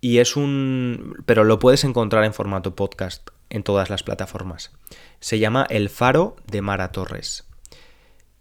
Y 0.00 0.18
es 0.18 0.36
un... 0.36 1.22
pero 1.24 1.44
lo 1.44 1.58
puedes 1.58 1.84
encontrar 1.84 2.24
en 2.24 2.34
formato 2.34 2.74
podcast 2.74 3.30
en 3.50 3.62
todas 3.62 3.90
las 3.90 4.02
plataformas. 4.02 4.72
Se 5.20 5.38
llama 5.38 5.66
El 5.68 5.88
Faro 5.88 6.36
de 6.46 6.62
Mara 6.62 6.92
Torres. 6.92 7.46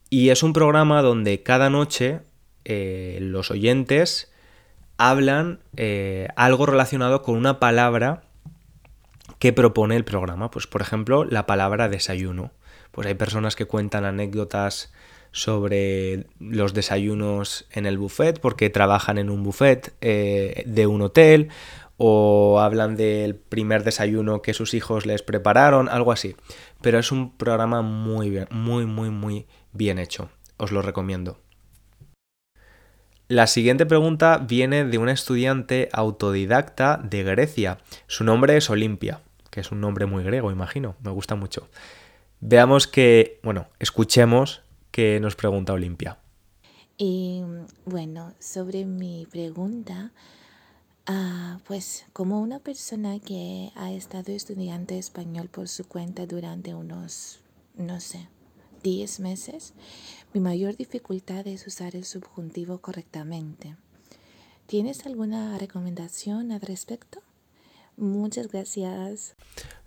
Y 0.10 0.30
es 0.30 0.44
un 0.44 0.54
programa 0.54 1.02
donde 1.02 1.44
cada 1.44 1.70
noche 1.70 2.22
eh, 2.64 3.18
los 3.22 3.52
oyentes 3.52 4.32
hablan 4.98 5.60
eh, 5.76 6.28
algo 6.36 6.66
relacionado 6.66 7.22
con 7.22 7.36
una 7.36 7.60
palabra 7.60 8.24
que 9.40 9.54
propone 9.54 9.96
el 9.96 10.06
programa. 10.06 10.52
Pues 10.52 10.68
por 10.68 10.82
ejemplo, 10.82 11.26
la 11.26 11.46
palabra 11.46 11.90
desayuno. 11.90 12.52
Pues 12.92 13.08
hay 13.08 13.16
personas 13.16 13.56
que 13.56 13.66
cuentan 13.66 14.06
anécdotas 14.06 14.94
sobre 15.32 16.28
los 16.40 16.74
desayunos 16.74 17.68
en 17.72 17.86
el 17.86 17.98
buffet 17.98 18.40
porque 18.40 18.70
trabajan 18.70 19.18
en 19.18 19.30
un 19.30 19.44
buffet 19.44 19.94
eh, 20.00 20.64
de 20.66 20.88
un 20.88 21.02
hotel 21.02 21.50
o 21.98 22.60
hablan 22.60 22.96
del 22.96 23.36
primer 23.36 23.84
desayuno 23.84 24.42
que 24.42 24.54
sus 24.54 24.74
hijos 24.74 25.06
les 25.06 25.22
prepararon, 25.22 25.90
algo 25.90 26.12
así. 26.12 26.36
Pero 26.82 27.00
es 27.00 27.12
un 27.12 27.36
programa 27.36 27.82
muy 27.82 28.30
bien, 28.30 28.48
muy, 28.52 28.86
muy, 28.86 29.10
muy 29.10 29.48
bien 29.72 30.00
hecho. 30.00 30.30
Os 30.58 30.72
lo 30.72 30.82
recomiendo. 30.82 31.40
La 33.28 33.48
siguiente 33.48 33.88
pregunta 33.88 34.38
viene 34.38 34.86
de 34.86 34.98
una 35.00 35.12
estudiante 35.12 35.90
autodidacta 35.94 37.00
de 37.04 37.24
Grecia. 37.24 37.80
Su 38.06 38.24
nombre 38.24 38.56
es 38.56 38.70
Olimpia, 38.70 39.22
que 39.50 39.62
es 39.62 39.72
un 39.72 39.82
nombre 39.82 40.06
muy 40.06 40.24
griego, 40.24 40.52
imagino. 40.52 40.96
Me 41.02 41.10
gusta 41.10 41.34
mucho. 41.34 41.68
Veamos 42.40 42.86
que, 42.86 43.40
bueno, 43.42 43.68
escuchemos 43.80 44.62
qué 44.92 45.20
nos 45.20 45.36
pregunta 45.36 45.74
Olimpia. 45.74 46.20
Y 46.98 47.42
bueno, 47.86 48.34
sobre 48.40 48.86
mi 48.86 49.26
pregunta, 49.32 50.12
Ah, 51.08 51.60
pues 51.68 52.06
como 52.14 52.42
una 52.42 52.60
persona 52.60 53.20
que 53.20 53.72
ha 53.76 53.92
estado 53.92 54.32
estudiando 54.32 54.96
español 54.96 55.50
por 55.50 55.68
su 55.68 55.88
cuenta 55.88 56.26
durante 56.26 56.74
unos, 56.74 57.42
no 57.76 58.00
sé, 58.00 58.28
10 58.82 59.20
meses, 59.20 59.74
mi 60.34 60.42
mayor 60.42 60.76
dificultad 60.76 61.46
es 61.48 61.68
usar 61.68 61.96
el 61.96 62.06
subjuntivo 62.06 62.80
correctamente. 62.80 63.76
¿Tienes 64.66 65.06
alguna 65.06 65.58
recomendación 65.60 66.52
al 66.52 66.62
respecto? 66.62 67.22
Muchas 67.98 68.48
gracias. 68.48 69.36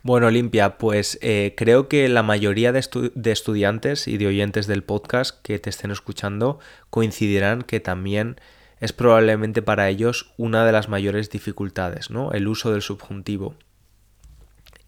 Bueno, 0.02 0.28
Olimpia, 0.28 0.78
pues 0.78 1.18
eh, 1.20 1.54
creo 1.56 1.88
que 1.88 2.08
la 2.08 2.22
mayoría 2.22 2.72
de, 2.72 3.10
de, 3.14 3.32
estudiantes 3.32 4.06
y 4.06 4.18
de 4.18 4.28
oyentes 4.28 4.66
del 4.68 4.84
podcast 4.84 5.42
que 5.42 5.58
te 5.58 5.68
estén 5.68 5.90
escuchando 5.90 6.60
coincidirán 6.90 7.62
que 7.62 7.80
también 7.80 8.37
es 8.80 8.92
probablemente 8.92 9.62
para 9.62 9.88
ellos 9.88 10.32
una 10.37 10.64
de 10.64 10.73
las 10.73 10.88
mayores 10.88 11.30
dificultades, 11.30 12.11
¿no? 12.11 12.32
El 12.32 12.49
uso 12.49 12.73
del 12.73 12.82
subjuntivo. 12.82 13.54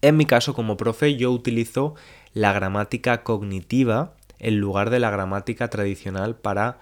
En 0.01 0.17
mi 0.17 0.25
caso, 0.25 0.53
como 0.53 0.77
profe, 0.77 1.15
yo 1.15 1.31
utilizo 1.31 1.95
la 2.33 2.53
gramática 2.53 3.23
cognitiva 3.23 4.13
en 4.39 4.59
lugar 4.59 4.89
de 4.89 4.99
la 4.99 5.11
gramática 5.11 5.69
tradicional 5.69 6.35
para 6.35 6.79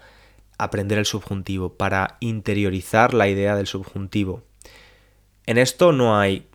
aprender 0.56 0.98
el 0.98 1.06
subjuntivo, 1.06 1.74
para 1.74 2.16
interiorizar 2.20 3.14
la 3.14 3.28
idea 3.28 3.56
del 3.56 3.66
subjuntivo. 3.66 4.42
En 5.46 5.58
esto 5.58 5.92
no 5.92 6.18
hay 6.18 6.48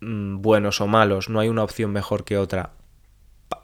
mm, 0.00 0.42
buenos 0.42 0.80
o 0.80 0.86
malos, 0.86 1.28
no 1.28 1.40
hay 1.40 1.48
una 1.48 1.62
opción 1.62 1.92
mejor 1.92 2.24
que 2.24 2.38
otra. 2.38 2.72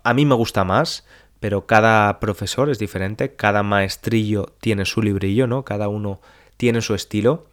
A 0.04 0.14
mí 0.14 0.24
me 0.24 0.34
gusta 0.34 0.64
más, 0.64 1.06
pero 1.40 1.66
cada 1.66 2.20
profesor 2.20 2.70
es 2.70 2.78
diferente, 2.78 3.34
cada 3.34 3.62
maestrillo 3.62 4.54
tiene 4.60 4.84
su 4.84 5.02
librillo, 5.02 5.46
¿no? 5.46 5.64
Cada 5.64 5.88
uno 5.88 6.20
tiene 6.56 6.80
su 6.80 6.94
estilo. 6.94 7.46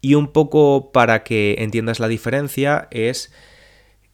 Y 0.00 0.14
un 0.14 0.28
poco 0.28 0.92
para 0.92 1.22
que 1.22 1.56
entiendas 1.58 2.00
la 2.00 2.08
diferencia 2.08 2.88
es 2.90 3.32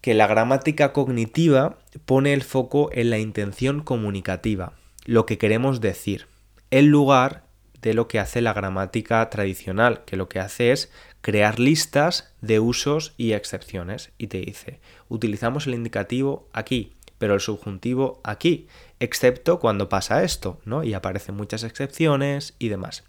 que 0.01 0.15
la 0.15 0.27
gramática 0.27 0.93
cognitiva 0.93 1.79
pone 2.05 2.33
el 2.33 2.43
foco 2.43 2.91
en 2.93 3.11
la 3.11 3.19
intención 3.19 3.83
comunicativa, 3.83 4.73
lo 5.05 5.27
que 5.27 5.39
queremos 5.39 5.81
decir, 5.81 6.27
en 6.71 6.89
lugar 6.89 7.45
de 7.83 7.95
lo 7.95 8.09
que 8.09 8.19
hace 8.19 8.41
la 8.41 8.53
gramática 8.53 9.29
tradicional, 9.29 10.05
que 10.05 10.17
lo 10.17 10.29
que 10.29 10.39
hace 10.39 10.73
es 10.73 10.91
crear 11.21 11.59
listas 11.59 12.33
de 12.41 12.61
usos 12.61 13.15
y 13.17 13.33
excepciones. 13.33 14.13
Y 14.19 14.29
te 14.29 14.41
dice, 14.41 14.81
utilizamos 15.09 15.67
el 15.67 15.75
indicativo 15.75 16.49
aquí, 16.53 16.95
pero 17.23 17.35
el 17.35 17.41
subjuntivo 17.41 18.21
aquí, 18.25 18.67
excepto 18.99 19.61
cuando 19.61 19.89
pasa 19.89 20.25
esto, 20.25 20.59
¿no? 20.65 20.83
Y 20.83 20.93
aparecen 20.93 21.37
muchas 21.37 21.63
excepciones 21.63 22.57
y 22.59 22.67
demás. 22.67 23.05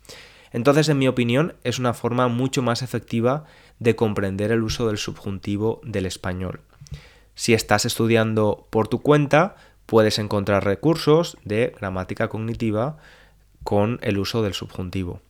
Entonces, 0.51 0.87
en 0.87 0.99
mi 0.99 1.07
opinión, 1.07 1.55
es 1.63 1.79
una 1.79 1.95
forma 1.95 2.27
mucho 2.27 2.61
más 2.61 2.83
efectiva 2.83 3.45
de 3.79 3.95
comprender 3.95 4.51
el 4.51 4.61
uso 4.61 4.85
del 4.85 4.99
subjuntivo 4.99 5.81
del 5.83 6.05
español. 6.05 6.61
Si 7.33 7.55
estás 7.55 7.85
estudiando 7.85 8.67
por 8.69 8.87
tu 8.87 9.01
cuenta, 9.01 9.55
puedes 9.87 10.19
encontrar 10.19 10.63
recursos 10.63 11.35
de 11.43 11.73
gramática 11.75 12.27
cognitiva 12.27 12.97
con 13.63 13.97
el 14.03 14.19
uso 14.19 14.43
del 14.43 14.53
subjuntivo. 14.53 15.21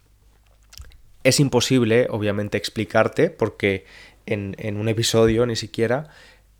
Es 1.24 1.39
imposible, 1.39 2.08
obviamente, 2.10 2.58
explicarte, 2.58 3.30
porque 3.30 3.86
en, 4.26 4.58
en 4.60 4.76
un 4.76 4.89
episodio 4.89 5.46
ni 5.46 5.56
siquiera 5.56 6.10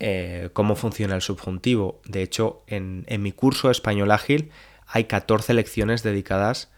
eh, 0.00 0.50
cómo 0.52 0.76
funciona 0.76 1.14
el 1.14 1.22
subjuntivo. 1.22 2.00
De 2.04 2.22
hecho, 2.22 2.62
en, 2.66 3.04
mi 3.18 3.32
curso 3.32 3.70
Español 3.70 4.10
Ágil 4.10 4.50
hay 4.86 5.04
14 5.04 5.54
lecciones 5.54 6.02
dedicadas 6.02 6.70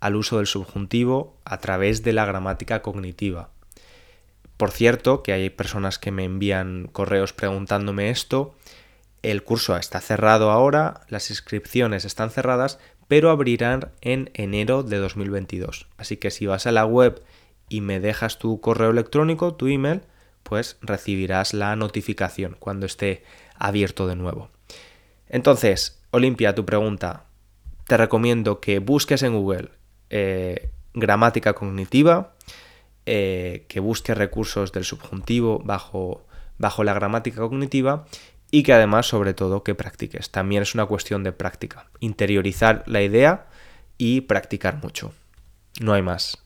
al 0.00 0.16
uso 0.16 0.38
del 0.38 0.46
subjuntivo 0.46 1.36
a 1.44 1.58
través 1.58 2.02
de 2.02 2.12
la 2.12 2.24
gramática 2.24 2.82
cognitiva. 2.82 3.50
Por 4.56 4.70
cierto, 4.70 5.22
que 5.22 5.32
hay 5.32 5.50
personas 5.50 5.98
que 5.98 6.10
me 6.10 6.24
envían 6.24 6.88
correos 6.90 7.32
preguntándome 7.32 8.10
esto. 8.10 8.54
El 9.22 9.44
curso 9.44 9.76
está 9.76 10.00
cerrado 10.00 10.50
ahora, 10.50 11.02
las 11.08 11.30
inscripciones 11.30 12.04
están 12.04 12.30
cerradas, 12.30 12.78
pero 13.06 13.30
abrirán 13.30 13.92
en 14.00 14.30
enero 14.34 14.82
de 14.82 14.96
2022. 14.96 15.88
Así 15.98 16.16
que 16.16 16.30
si 16.30 16.46
vas 16.46 16.66
a 16.66 16.72
la 16.72 16.86
web 16.86 17.22
y 17.68 17.80
me 17.80 18.00
dejas 18.00 18.38
tu 18.38 18.60
correo 18.60 18.90
electrónico, 18.90 19.54
tu 19.54 19.68
email, 19.68 20.02
pues 20.42 20.76
recibirás 20.80 21.54
la 21.54 21.76
notificación 21.76 22.56
cuando 22.58 22.86
esté 22.86 23.24
abierto 23.56 24.06
de 24.06 24.16
nuevo. 24.16 24.50
Entonces, 25.28 26.02
Olimpia, 26.10 26.54
tu 26.54 26.64
pregunta, 26.64 27.24
te 27.86 27.96
recomiendo 27.96 28.60
que 28.60 28.78
busques 28.78 29.22
en 29.22 29.34
Google 29.34 29.70
eh, 30.10 30.70
gramática 30.94 31.54
cognitiva, 31.54 32.34
eh, 33.06 33.64
que 33.68 33.80
busques 33.80 34.16
recursos 34.16 34.72
del 34.72 34.84
subjuntivo 34.84 35.60
bajo, 35.64 36.26
bajo 36.58 36.84
la 36.84 36.94
gramática 36.94 37.40
cognitiva 37.40 38.06
y 38.50 38.62
que 38.62 38.74
además, 38.74 39.06
sobre 39.06 39.32
todo, 39.32 39.64
que 39.64 39.74
practiques. 39.74 40.30
También 40.30 40.62
es 40.62 40.74
una 40.74 40.86
cuestión 40.86 41.22
de 41.22 41.32
práctica, 41.32 41.86
interiorizar 42.00 42.84
la 42.86 43.02
idea 43.02 43.46
y 43.96 44.22
practicar 44.22 44.82
mucho. 44.82 45.14
No 45.80 45.94
hay 45.94 46.02
más. 46.02 46.41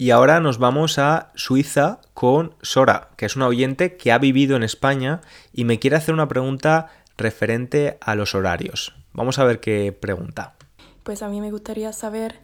Y 0.00 0.12
ahora 0.12 0.38
nos 0.38 0.58
vamos 0.58 0.96
a 1.00 1.32
Suiza 1.34 1.98
con 2.14 2.54
Sora, 2.62 3.08
que 3.16 3.26
es 3.26 3.34
una 3.34 3.48
oyente 3.48 3.96
que 3.96 4.12
ha 4.12 4.18
vivido 4.18 4.54
en 4.54 4.62
España 4.62 5.22
y 5.52 5.64
me 5.64 5.80
quiere 5.80 5.96
hacer 5.96 6.14
una 6.14 6.28
pregunta 6.28 6.90
referente 7.16 7.98
a 8.00 8.14
los 8.14 8.36
horarios. 8.36 8.94
Vamos 9.12 9.40
a 9.40 9.44
ver 9.44 9.58
qué 9.58 9.90
pregunta. 9.90 10.54
Pues 11.02 11.20
a 11.24 11.28
mí 11.28 11.40
me 11.40 11.50
gustaría 11.50 11.92
saber 11.92 12.38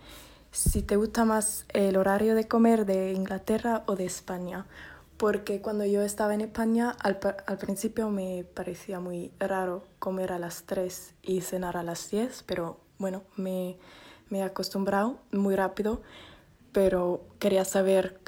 si 0.51 0.83
te 0.83 0.97
gusta 0.97 1.25
más 1.25 1.64
el 1.73 1.97
horario 1.97 2.35
de 2.35 2.49
comer 2.49 2.87
de 2.87 3.12
Inglaterra 3.12 3.85
o 3.87 3.95
de 3.95 4.07
España. 4.07 4.67
Porque 5.17 5.61
cuando 5.61 5.85
yo 5.85 6.03
estaba 6.03 6.35
en 6.35 6.40
España, 6.40 6.97
al, 6.99 7.19
principio 7.61 8.11
me 8.11 8.45
parecía 8.53 8.99
muy 8.99 9.31
raro 9.38 9.85
comer 10.01 10.33
a 10.33 10.40
las 10.40 10.64
3 10.64 11.14
y 11.23 11.40
cenar 11.43 11.77
a 11.77 11.85
las 11.85 12.11
10, 12.11 12.43
pero 12.47 12.81
bueno, 12.99 13.23
me, 13.37 13.77
me 14.29 14.40
he 14.40 14.43
acostumbrado 14.43 15.21
muy 15.31 15.55
rápido 15.55 16.03
pero 16.74 17.24
quería 17.38 17.64
saber 17.64 18.20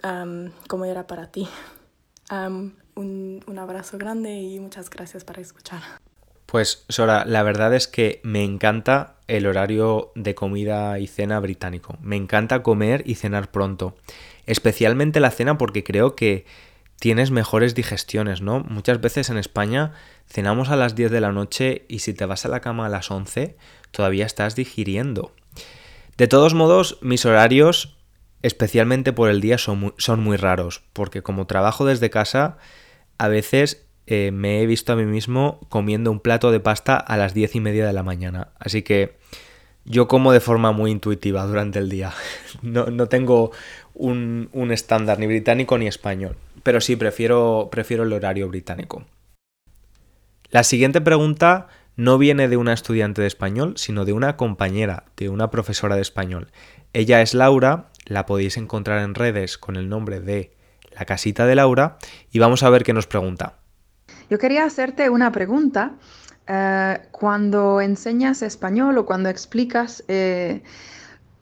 cómo 0.68 0.87
era 0.87 1.06
para 1.06 1.30
ti. 1.30 1.46
un, 2.30 3.44
un 3.46 3.59
abrazo 3.59 3.98
grande 3.98 4.32
y 4.35 4.59
muchas 4.59 4.88
gracias 4.88 5.24
por 5.24 5.38
escuchar. 5.38 5.82
Pues 6.46 6.87
Sora, 6.88 7.24
la 7.26 7.42
verdad 7.42 7.74
es 7.74 7.88
que 7.88 8.20
me 8.22 8.44
encanta 8.44 9.16
el 9.26 9.46
horario 9.46 10.12
de 10.14 10.37
comida 10.37 10.98
y 11.00 11.09
cena 11.09 11.40
británico. 11.40 11.98
Me 12.00 12.14
encanta 12.14 12.62
comer 12.62 13.02
y 13.04 13.16
cenar 13.16 13.50
pronto. 13.50 13.96
Especialmente 14.46 15.18
la 15.18 15.32
cena 15.32 15.59
porque 15.59 15.82
creo 15.82 16.14
que 16.14 16.46
tienes 17.00 17.32
mejores 17.32 17.74
digestiones, 17.74 18.42
¿no? 18.42 18.61
Muchas 18.61 19.00
veces 19.00 19.28
en 19.28 19.38
España 19.38 19.92
cenamos 20.28 20.68
a 20.68 20.76
las 20.76 20.94
10 20.94 21.11
de 21.11 21.20
la 21.20 21.32
noche 21.32 21.85
y 21.88 21.98
si 21.98 22.14
te 22.14 22.26
vas 22.26 22.44
a 22.44 22.48
la 22.48 22.61
cama 22.61 22.87
a 22.87 22.90
las 22.90 23.11
11 23.11 23.56
todavía 23.90 24.24
estás 24.24 24.54
digiriendo. 24.54 25.32
De 26.16 26.28
todos 26.28 26.54
modos, 26.54 26.98
mis 27.02 27.26
horarios, 27.26 27.95
especialmente 28.46 29.12
por 29.12 29.28
el 29.28 29.40
día, 29.40 29.59
son 29.59 29.92
muy, 30.20 30.37
raros, 30.37 30.82
porque 30.92 31.22
como 31.22 31.46
trabajo 31.46 31.85
desde 31.85 32.11
casa, 32.11 32.59
a 33.18 33.28
veces 33.28 33.87
eh, 34.06 34.30
me 34.32 34.62
he 34.62 34.66
visto 34.66 34.92
a 34.92 34.96
mí 34.96 35.04
mismo 35.04 35.61
comiendo 35.68 36.11
un 36.11 36.20
plato 36.20 36.50
de 36.50 36.61
pasta 36.61 36.96
a 36.96 37.16
las 37.16 37.35
10 37.35 37.56
y 37.56 37.61
media 37.61 37.87
de 37.87 37.92
la 37.92 38.02
mañana. 38.02 38.48
Así 38.59 38.82
que 38.82 39.16
yo 39.85 40.09
como 40.09 40.32
de 40.32 40.40
forma 40.40 40.72
muy 40.72 40.90
intuitiva 40.90 41.46
durante 41.46 41.78
el 41.78 41.88
día. 41.88 42.12
No, 42.62 42.87
no 42.87 43.06
tengo 43.06 43.52
un, 43.92 44.48
un 44.52 44.72
estándar 44.72 45.18
ni 45.18 45.26
británico 45.26 45.76
ni 45.76 45.87
español 45.87 46.37
pero 46.66 46.80
sí, 46.80 46.96
prefiero, 46.96 47.68
prefiero 47.70 48.02
el 48.02 48.12
horario 48.12 48.48
británico. 48.48 49.04
La 50.50 50.64
siguiente 50.64 51.00
pregunta 51.00 51.68
no 51.94 52.18
viene 52.18 52.48
de 52.48 52.56
una 52.56 52.72
estudiante 52.72 53.20
de 53.20 53.28
español, 53.28 53.74
sino 53.76 54.04
de 54.04 54.12
una 54.12 54.37
compañera, 54.37 55.04
de 55.16 55.28
una 55.28 55.48
profesora 55.48 55.94
de 55.94 56.02
español. 56.02 56.48
Ella 56.92 57.22
es 57.22 57.35
Laura, 57.35 57.92
la 58.07 58.27
podéis 58.27 58.57
encontrar 58.57 59.03
en 59.03 59.14
redes 59.14 59.59
con 59.59 59.77
el 59.77 59.88
nombre 59.88 60.21
de 60.21 60.53
La 60.99 61.05
Casita 61.05 61.47
de 61.47 61.55
Laura 61.55 61.99
y 62.31 62.38
vamos 62.38 62.62
a 62.62 62.71
ver 62.71 62.83
qué 62.83 62.92
nos 62.92 63.07
pregunta. 63.07 63.59
Yo 64.31 64.38
quería 64.38 64.64
hacerte 64.64 65.11
una 65.11 65.33
pregunta. 65.33 65.92
Eh, 66.49 66.99
cuando 67.11 67.81
enseñas 67.81 68.42
español 68.42 68.99
o 68.99 69.07
cuando 69.07 69.29
explicas 69.29 70.05
eh, 70.07 70.62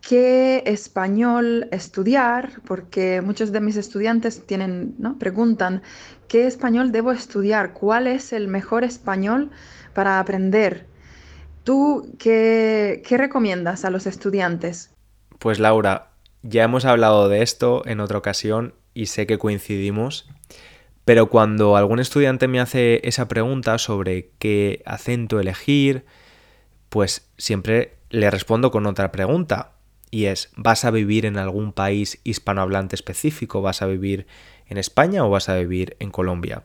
qué 0.00 0.62
español 0.66 1.68
estudiar, 1.72 2.62
porque 2.64 3.20
muchos 3.20 3.53
de 3.53 3.61
mis 3.61 3.77
estudiantes 3.77 4.46
tienen, 4.46 4.94
¿no? 4.98 5.18
preguntan, 5.18 5.83
¿qué 6.27 6.46
español 6.46 6.90
debo 6.90 7.12
estudiar? 7.12 7.74
¿Cuál 7.74 8.07
es 8.07 8.33
el 8.33 8.48
mejor 8.48 8.83
español 8.83 9.50
para 9.92 10.20
aprender? 10.20 10.87
¿Tú 11.64 12.14
qué, 12.18 13.03
qué 13.07 13.18
recomiendas 13.18 13.85
a 13.85 13.90
los 13.90 14.07
estudiantes? 14.07 14.94
Pues 15.38 15.59
Laura, 15.59 16.13
ya 16.44 16.62
hemos 16.62 16.85
hablado 16.85 17.28
de 17.28 17.42
esto 17.42 17.83
en 17.87 18.00
otra 18.00 18.18
ocasión 18.18 18.74
y 18.92 19.07
sé 19.07 19.26
que 19.26 19.38
coincidimos, 19.38 20.28
pero 21.07 21.30
cuando 21.30 21.76
algún 21.76 22.00
estudiante 22.00 22.48
me 22.48 22.61
hace 22.61 23.00
esa 23.09 23.28
pregunta 23.28 23.78
sobre 23.78 24.30
qué 24.38 24.83
acento 24.85 25.40
elegir, 25.40 26.04
pues 26.90 27.30
siempre 27.38 27.96
le 28.11 28.30
respondo 28.30 28.70
con 28.70 28.87
otra 28.87 29.11
pregunta 29.11 29.72
y 30.11 30.26
es, 30.26 30.52
¿vas 30.54 30.85
a 30.85 30.90
vivir 30.90 31.24
en 31.24 31.38
algún 31.38 31.72
país 31.72 32.20
hispanohablante 32.24 32.94
específico? 32.94 33.62
¿Vas 33.62 33.80
a 33.80 33.87
vivir 33.87 34.26
en 34.68 34.76
España 34.76 35.24
o 35.24 35.30
vas 35.30 35.48
a 35.48 35.57
vivir 35.57 35.96
en 35.98 36.11
Colombia? 36.11 36.62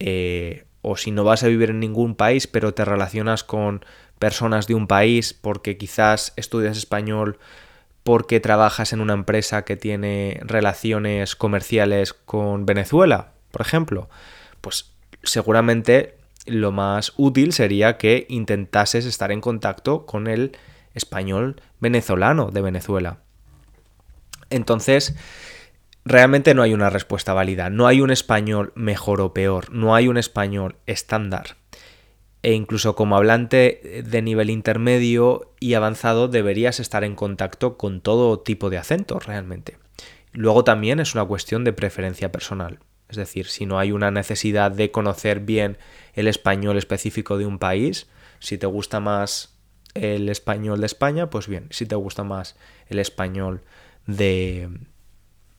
Eh, 0.00 0.64
o 0.82 0.96
si 0.96 1.12
no 1.12 1.24
vas 1.24 1.44
a 1.44 1.48
vivir 1.48 1.70
en 1.70 1.80
ningún 1.80 2.16
país, 2.16 2.46
pero 2.48 2.74
te 2.74 2.84
relacionas 2.84 3.44
con 3.44 3.84
personas 4.18 4.66
de 4.66 4.74
un 4.74 4.88
país 4.88 5.34
porque 5.34 5.78
quizás 5.78 6.32
estudias 6.36 6.76
español 6.76 7.38
porque 8.04 8.38
trabajas 8.38 8.92
en 8.92 9.00
una 9.00 9.14
empresa 9.14 9.64
que 9.64 9.76
tiene 9.76 10.38
relaciones 10.42 11.34
comerciales 11.34 12.12
con 12.12 12.66
Venezuela, 12.66 13.32
por 13.50 13.62
ejemplo, 13.62 14.08
pues 14.60 14.92
seguramente 15.22 16.18
lo 16.46 16.70
más 16.70 17.14
útil 17.16 17.52
sería 17.52 17.96
que 17.96 18.26
intentases 18.28 19.06
estar 19.06 19.32
en 19.32 19.40
contacto 19.40 20.06
con 20.06 20.26
el 20.26 20.56
español 20.92 21.60
venezolano 21.80 22.50
de 22.50 22.60
Venezuela. 22.60 23.18
Entonces, 24.50 25.16
realmente 26.04 26.54
no 26.54 26.62
hay 26.62 26.74
una 26.74 26.90
respuesta 26.90 27.32
válida, 27.32 27.70
no 27.70 27.86
hay 27.86 28.00
un 28.02 28.10
español 28.10 28.72
mejor 28.74 29.22
o 29.22 29.32
peor, 29.32 29.72
no 29.72 29.94
hay 29.94 30.08
un 30.08 30.18
español 30.18 30.76
estándar. 30.86 31.56
E 32.44 32.52
incluso 32.52 32.94
como 32.94 33.16
hablante 33.16 34.02
de 34.04 34.20
nivel 34.20 34.50
intermedio 34.50 35.54
y 35.60 35.72
avanzado 35.72 36.28
deberías 36.28 36.78
estar 36.78 37.02
en 37.02 37.14
contacto 37.14 37.78
con 37.78 38.02
todo 38.02 38.38
tipo 38.38 38.68
de 38.68 38.76
acentos 38.76 39.24
realmente. 39.24 39.78
Luego 40.32 40.62
también 40.62 41.00
es 41.00 41.14
una 41.14 41.24
cuestión 41.24 41.64
de 41.64 41.72
preferencia 41.72 42.30
personal. 42.30 42.80
Es 43.08 43.16
decir, 43.16 43.46
si 43.46 43.64
no 43.64 43.78
hay 43.78 43.92
una 43.92 44.10
necesidad 44.10 44.70
de 44.70 44.90
conocer 44.90 45.40
bien 45.40 45.78
el 46.12 46.28
español 46.28 46.76
específico 46.76 47.38
de 47.38 47.46
un 47.46 47.58
país, 47.58 48.08
si 48.40 48.58
te 48.58 48.66
gusta 48.66 49.00
más 49.00 49.56
el 49.94 50.28
español 50.28 50.80
de 50.80 50.86
España, 50.86 51.30
pues 51.30 51.48
bien, 51.48 51.68
si 51.70 51.86
te 51.86 51.94
gusta 51.94 52.24
más 52.24 52.56
el 52.88 52.98
español 52.98 53.62
de 54.06 54.68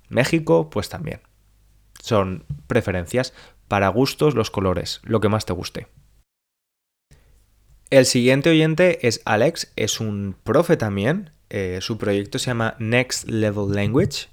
México, 0.08 0.70
pues 0.70 0.88
también. 0.88 1.22
Son 2.00 2.46
preferencias 2.68 3.34
para 3.68 3.88
gustos 3.88 4.36
los 4.36 4.52
colores, 4.52 5.02
lo 5.04 5.20
que 5.20 5.30
más 5.30 5.48
te 5.48 5.54
guste. 5.54 5.88
El 7.92 8.08
siguiente 8.08 8.50
oyente 8.50 9.08
es 9.08 9.22
Alex, 9.26 9.72
es 9.76 10.00
un 10.00 10.36
profe 10.44 10.76
también. 10.76 11.30
Eh, 11.52 11.78
su 11.82 12.00
proyecto 12.00 12.40
se 12.40 12.48
llama 12.48 12.76
Next 12.80 13.30
Level 13.30 13.74
Language 13.74 14.28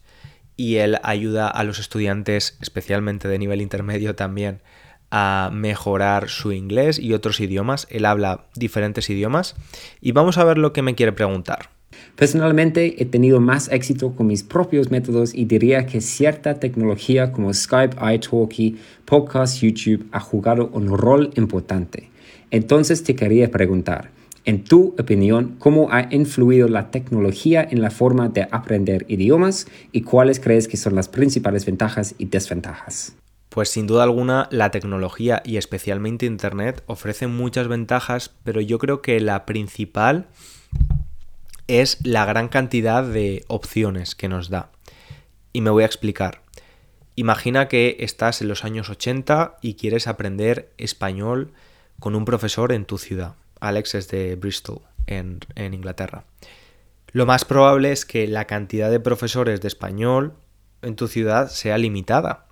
y 0.57 0.77
él 0.77 0.99
ayuda 1.03 1.49
a 1.49 1.63
los 1.63 1.79
estudiantes, 1.79 2.57
especialmente 2.63 3.29
de 3.29 3.39
nivel 3.39 3.61
intermedio 3.61 4.15
también, 4.15 4.63
a 5.11 5.51
mejorar 5.53 6.31
su 6.31 6.53
inglés 6.53 6.99
y 6.99 7.13
otros 7.13 7.41
idiomas. 7.41 7.87
Él 7.91 8.07
habla 8.07 8.47
diferentes 8.55 9.11
idiomas 9.11 9.55
y 10.01 10.13
vamos 10.13 10.39
a 10.39 10.45
ver 10.45 10.57
lo 10.57 10.73
que 10.73 10.81
me 10.81 10.95
quiere 10.95 11.13
preguntar. 11.13 11.69
Personalmente 12.17 13.03
he 13.03 13.05
tenido 13.05 13.39
más 13.39 13.71
éxito 13.71 14.17
con 14.17 14.29
mis 14.29 14.43
propios 14.43 14.91
métodos 14.91 15.35
y 15.35 15.45
diría 15.45 15.85
que 15.85 16.01
cierta 16.01 16.59
tecnología 16.59 17.33
como 17.33 17.53
Skype, 17.53 17.97
iTalki, 18.15 18.79
podcast, 19.05 19.61
YouTube 19.61 20.07
ha 20.11 20.21
jugado 20.21 20.71
un 20.73 20.97
rol 20.97 21.31
importante. 21.37 22.12
Entonces 22.53 23.03
te 23.03 23.17
quería 23.17 23.51
preguntar, 23.51 24.11
en 24.45 24.63
tu 24.63 24.95
opinión, 24.99 25.57
¿cómo 25.59 25.89
ha 25.91 26.15
influido 26.15 26.69
la 26.69 26.91
tecnología 26.91 27.67
en 27.69 27.81
la 27.81 27.91
forma 27.91 28.29
de 28.29 28.47
aprender 28.51 29.07
idiomas 29.09 29.67
y 29.91 30.03
cuáles 30.03 30.39
crees 30.39 30.69
que 30.69 30.77
son 30.77 30.95
las 30.95 31.09
principales 31.09 31.65
ventajas 31.65 32.15
y 32.19 32.27
desventajas? 32.27 33.15
Pues 33.49 33.71
sin 33.71 33.87
duda 33.87 34.03
alguna 34.03 34.49
la 34.51 34.71
tecnología 34.71 35.43
y 35.47 35.57
especialmente 35.57 36.27
Internet 36.27 36.83
ofrecen 36.87 37.35
muchas 37.35 37.69
ventajas, 37.69 38.35
pero 38.45 38.61
yo 38.61 38.79
creo 38.79 39.01
que 39.01 39.19
la 39.21 39.47
principal 39.47 40.27
es 41.69 42.05
la 42.05 42.27
gran 42.27 42.49
cantidad 42.49 43.03
de 43.03 43.47
opciones 43.49 44.15
que 44.15 44.29
nos 44.29 44.51
da. 44.51 44.71
Y 45.55 45.63
me 45.63 45.71
voy 45.71 45.85
a 45.85 45.87
explicar. 45.87 46.43
Imagina 47.17 47.69
que 47.69 47.97
estás 48.01 48.43
en 48.43 48.49
los 48.49 48.63
años 48.63 48.91
80 48.91 49.57
y 49.63 49.75
quieres 49.75 50.07
aprender 50.07 50.71
español 50.77 51.53
con 52.03 52.17
un 52.17 52.25
profesor 52.25 52.73
en 52.73 52.85
tu 52.85 52.99
ciudad. 52.99 53.37
Alex 53.61 53.95
es 53.95 54.09
de 54.09 54.35
Bristol, 54.35 54.81
en, 55.07 55.39
Inglaterra. 55.57 56.25
Lo 57.13 57.27
más 57.27 57.45
probable 57.45 57.93
es 57.93 58.05
que 58.05 58.27
la 58.27 58.45
cantidad 58.49 58.91
de 58.91 58.99
profesores 58.99 59.61
de 59.61 59.69
español 59.69 60.35
en 60.83 60.97
tu 60.97 61.07
ciudad 61.07 61.49
sea 61.49 61.79
limitada 61.79 62.47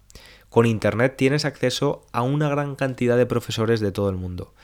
con 0.51 0.67
Internet 0.67 1.17
tienes 1.17 1.45
acceso 1.45 2.07
a 2.13 2.23
una 2.23 2.49
gran 2.49 2.77
cantidad 2.77 3.17
de 3.17 3.27
profesores 3.27 3.81
de 3.81 3.91
todo 3.91 4.09
el 4.09 4.15
mundo. 4.15 4.55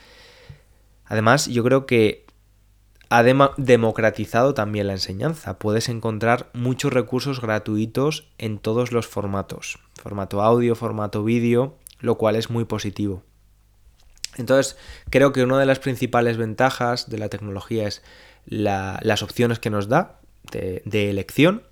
Además, 1.03 1.47
yo 1.47 1.65
creo 1.65 1.85
que 1.85 2.25
ha 3.09 3.23
democratizado 3.23 4.53
también 4.53 4.87
la 4.87 4.93
enseñanza. 4.93 5.59
Puedes 5.59 5.89
encontrar 5.89 6.49
muchos 6.53 6.93
recursos 6.93 7.41
gratuitos 7.41 8.29
en 8.37 8.57
todos 8.57 8.93
los 8.93 9.05
formatos. 9.05 9.79
Formato 10.01 10.41
audio, 10.41 10.75
formato 10.75 11.25
vídeo, 11.25 11.75
lo 11.99 12.17
cual 12.17 12.37
es 12.37 12.49
muy 12.49 12.63
positivo. 12.63 13.23
Entonces, 14.37 14.77
creo 15.09 15.33
que 15.33 15.43
una 15.43 15.59
de 15.59 15.65
las 15.65 15.79
principales 15.79 16.37
ventajas 16.37 17.09
de 17.09 17.17
la 17.17 17.29
tecnología 17.29 17.87
es 17.87 18.03
las 18.45 19.23
opciones 19.23 19.59
que 19.59 19.69
nos 19.69 19.89
da 19.89 20.19
de 20.51 21.09
elección. 21.09 21.63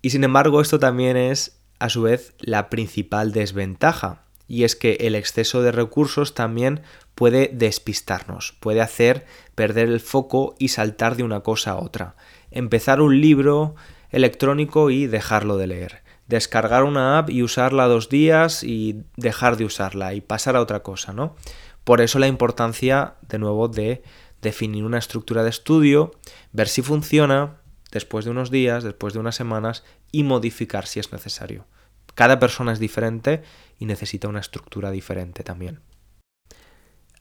Y 0.00 0.10
sin 0.10 0.24
embargo, 0.24 0.60
esto 0.60 0.78
también 0.78 1.16
es 1.16 1.58
a 1.78 1.88
su 1.88 2.02
vez 2.02 2.34
la 2.40 2.70
principal 2.70 3.32
desventaja, 3.32 4.22
y 4.48 4.64
es 4.64 4.76
que 4.76 4.94
el 5.00 5.14
exceso 5.14 5.62
de 5.62 5.72
recursos 5.72 6.34
también 6.34 6.82
puede 7.14 7.50
despistarnos, 7.52 8.54
puede 8.60 8.80
hacer 8.80 9.24
perder 9.54 9.88
el 9.88 10.00
foco 10.00 10.54
y 10.58 10.68
saltar 10.68 11.16
de 11.16 11.22
una 11.22 11.40
cosa 11.40 11.72
a 11.72 11.76
otra. 11.76 12.16
Empezar 12.50 13.00
un 13.00 13.20
libro 13.20 13.76
electrónico 14.10 14.90
y 14.90 15.06
dejarlo 15.06 15.56
de 15.56 15.66
leer. 15.68 16.01
Descargar 16.26 16.84
una 16.84 17.18
app 17.18 17.30
y 17.30 17.42
usarla 17.42 17.88
dos 17.88 18.08
días 18.08 18.64
y 18.64 19.02
dejar 19.16 19.56
de 19.56 19.64
usarla 19.64 20.14
y 20.14 20.20
pasar 20.20 20.56
a 20.56 20.60
otra 20.60 20.82
cosa, 20.82 21.12
¿no? 21.12 21.36
Por 21.84 22.00
eso 22.00 22.18
la 22.18 22.28
importancia, 22.28 23.14
de 23.28 23.38
nuevo, 23.38 23.68
de 23.68 24.02
definir 24.40 24.84
una 24.84 24.98
estructura 24.98 25.42
de 25.42 25.50
estudio, 25.50 26.12
ver 26.52 26.68
si 26.68 26.82
funciona, 26.82 27.58
después 27.90 28.24
de 28.24 28.30
unos 28.30 28.50
días, 28.50 28.82
después 28.82 29.14
de 29.14 29.20
unas 29.20 29.36
semanas 29.36 29.84
y 30.10 30.24
modificar 30.24 30.86
si 30.86 31.00
es 31.00 31.12
necesario. 31.12 31.66
Cada 32.14 32.38
persona 32.38 32.72
es 32.72 32.78
diferente 32.78 33.42
y 33.78 33.86
necesita 33.86 34.28
una 34.28 34.40
estructura 34.40 34.90
diferente 34.90 35.42
también. 35.44 35.80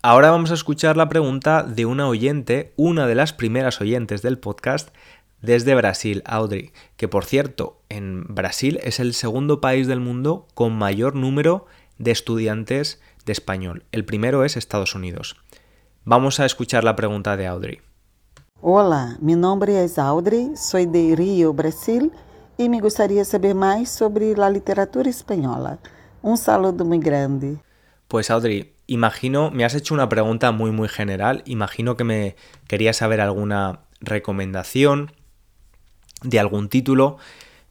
Ahora 0.03 0.31
vamos 0.31 0.49
a 0.49 0.55
escuchar 0.55 0.97
la 0.97 1.09
pregunta 1.09 1.61
de 1.61 1.85
una 1.85 2.07
oyente, 2.07 2.73
una 2.75 3.05
de 3.05 3.13
las 3.13 3.33
primeras 3.33 3.81
oyentes 3.81 4.23
del 4.23 4.39
podcast, 4.39 4.89
desde 5.41 5.75
Brasil, 5.75 6.21
Audrey, 6.25 6.71
que 6.97 7.07
por 7.07 7.25
cierto, 7.25 7.81
en 7.89 8.25
Brasil 8.27 8.79
es 8.83 8.99
el 8.99 9.13
segundo 9.13 9.59
país 9.59 9.87
del 9.87 9.99
mundo 9.99 10.47
con 10.53 10.73
mayor 10.73 11.15
número 11.15 11.65
de 11.97 12.11
estudiantes 12.11 13.01
de 13.25 13.31
español. 13.33 13.83
El 13.91 14.05
primero 14.05 14.43
es 14.45 14.57
Estados 14.57 14.95
Unidos. 14.95 15.35
Vamos 16.03 16.39
a 16.39 16.45
escuchar 16.45 16.83
la 16.83 16.95
pregunta 16.95 17.37
de 17.37 17.47
Audrey. 17.47 17.79
Hola, 18.61 19.17
mi 19.19 19.35
nombre 19.35 19.83
es 19.83 19.97
Audrey, 19.97 20.51
soy 20.55 20.85
de 20.85 21.15
Rio, 21.15 21.53
Brasil, 21.53 22.11
y 22.57 22.69
me 22.69 22.79
gustaría 22.79 23.25
saber 23.25 23.55
más 23.55 23.89
sobre 23.89 24.35
la 24.35 24.49
literatura 24.49 25.09
española. 25.09 25.79
Un 26.21 26.37
saludo 26.37 26.85
muy 26.85 26.99
grande. 26.99 27.57
Pues 28.07 28.29
Audrey, 28.29 28.75
imagino, 28.85 29.49
me 29.49 29.65
has 29.65 29.73
hecho 29.73 29.95
una 29.95 30.09
pregunta 30.09 30.51
muy 30.51 30.69
muy 30.69 30.87
general, 30.87 31.41
imagino 31.45 31.97
que 31.97 32.03
me 32.03 32.35
querías 32.67 32.97
saber 32.97 33.21
alguna 33.21 33.79
recomendación 33.99 35.11
de 36.23 36.39
algún 36.39 36.69
título. 36.69 37.17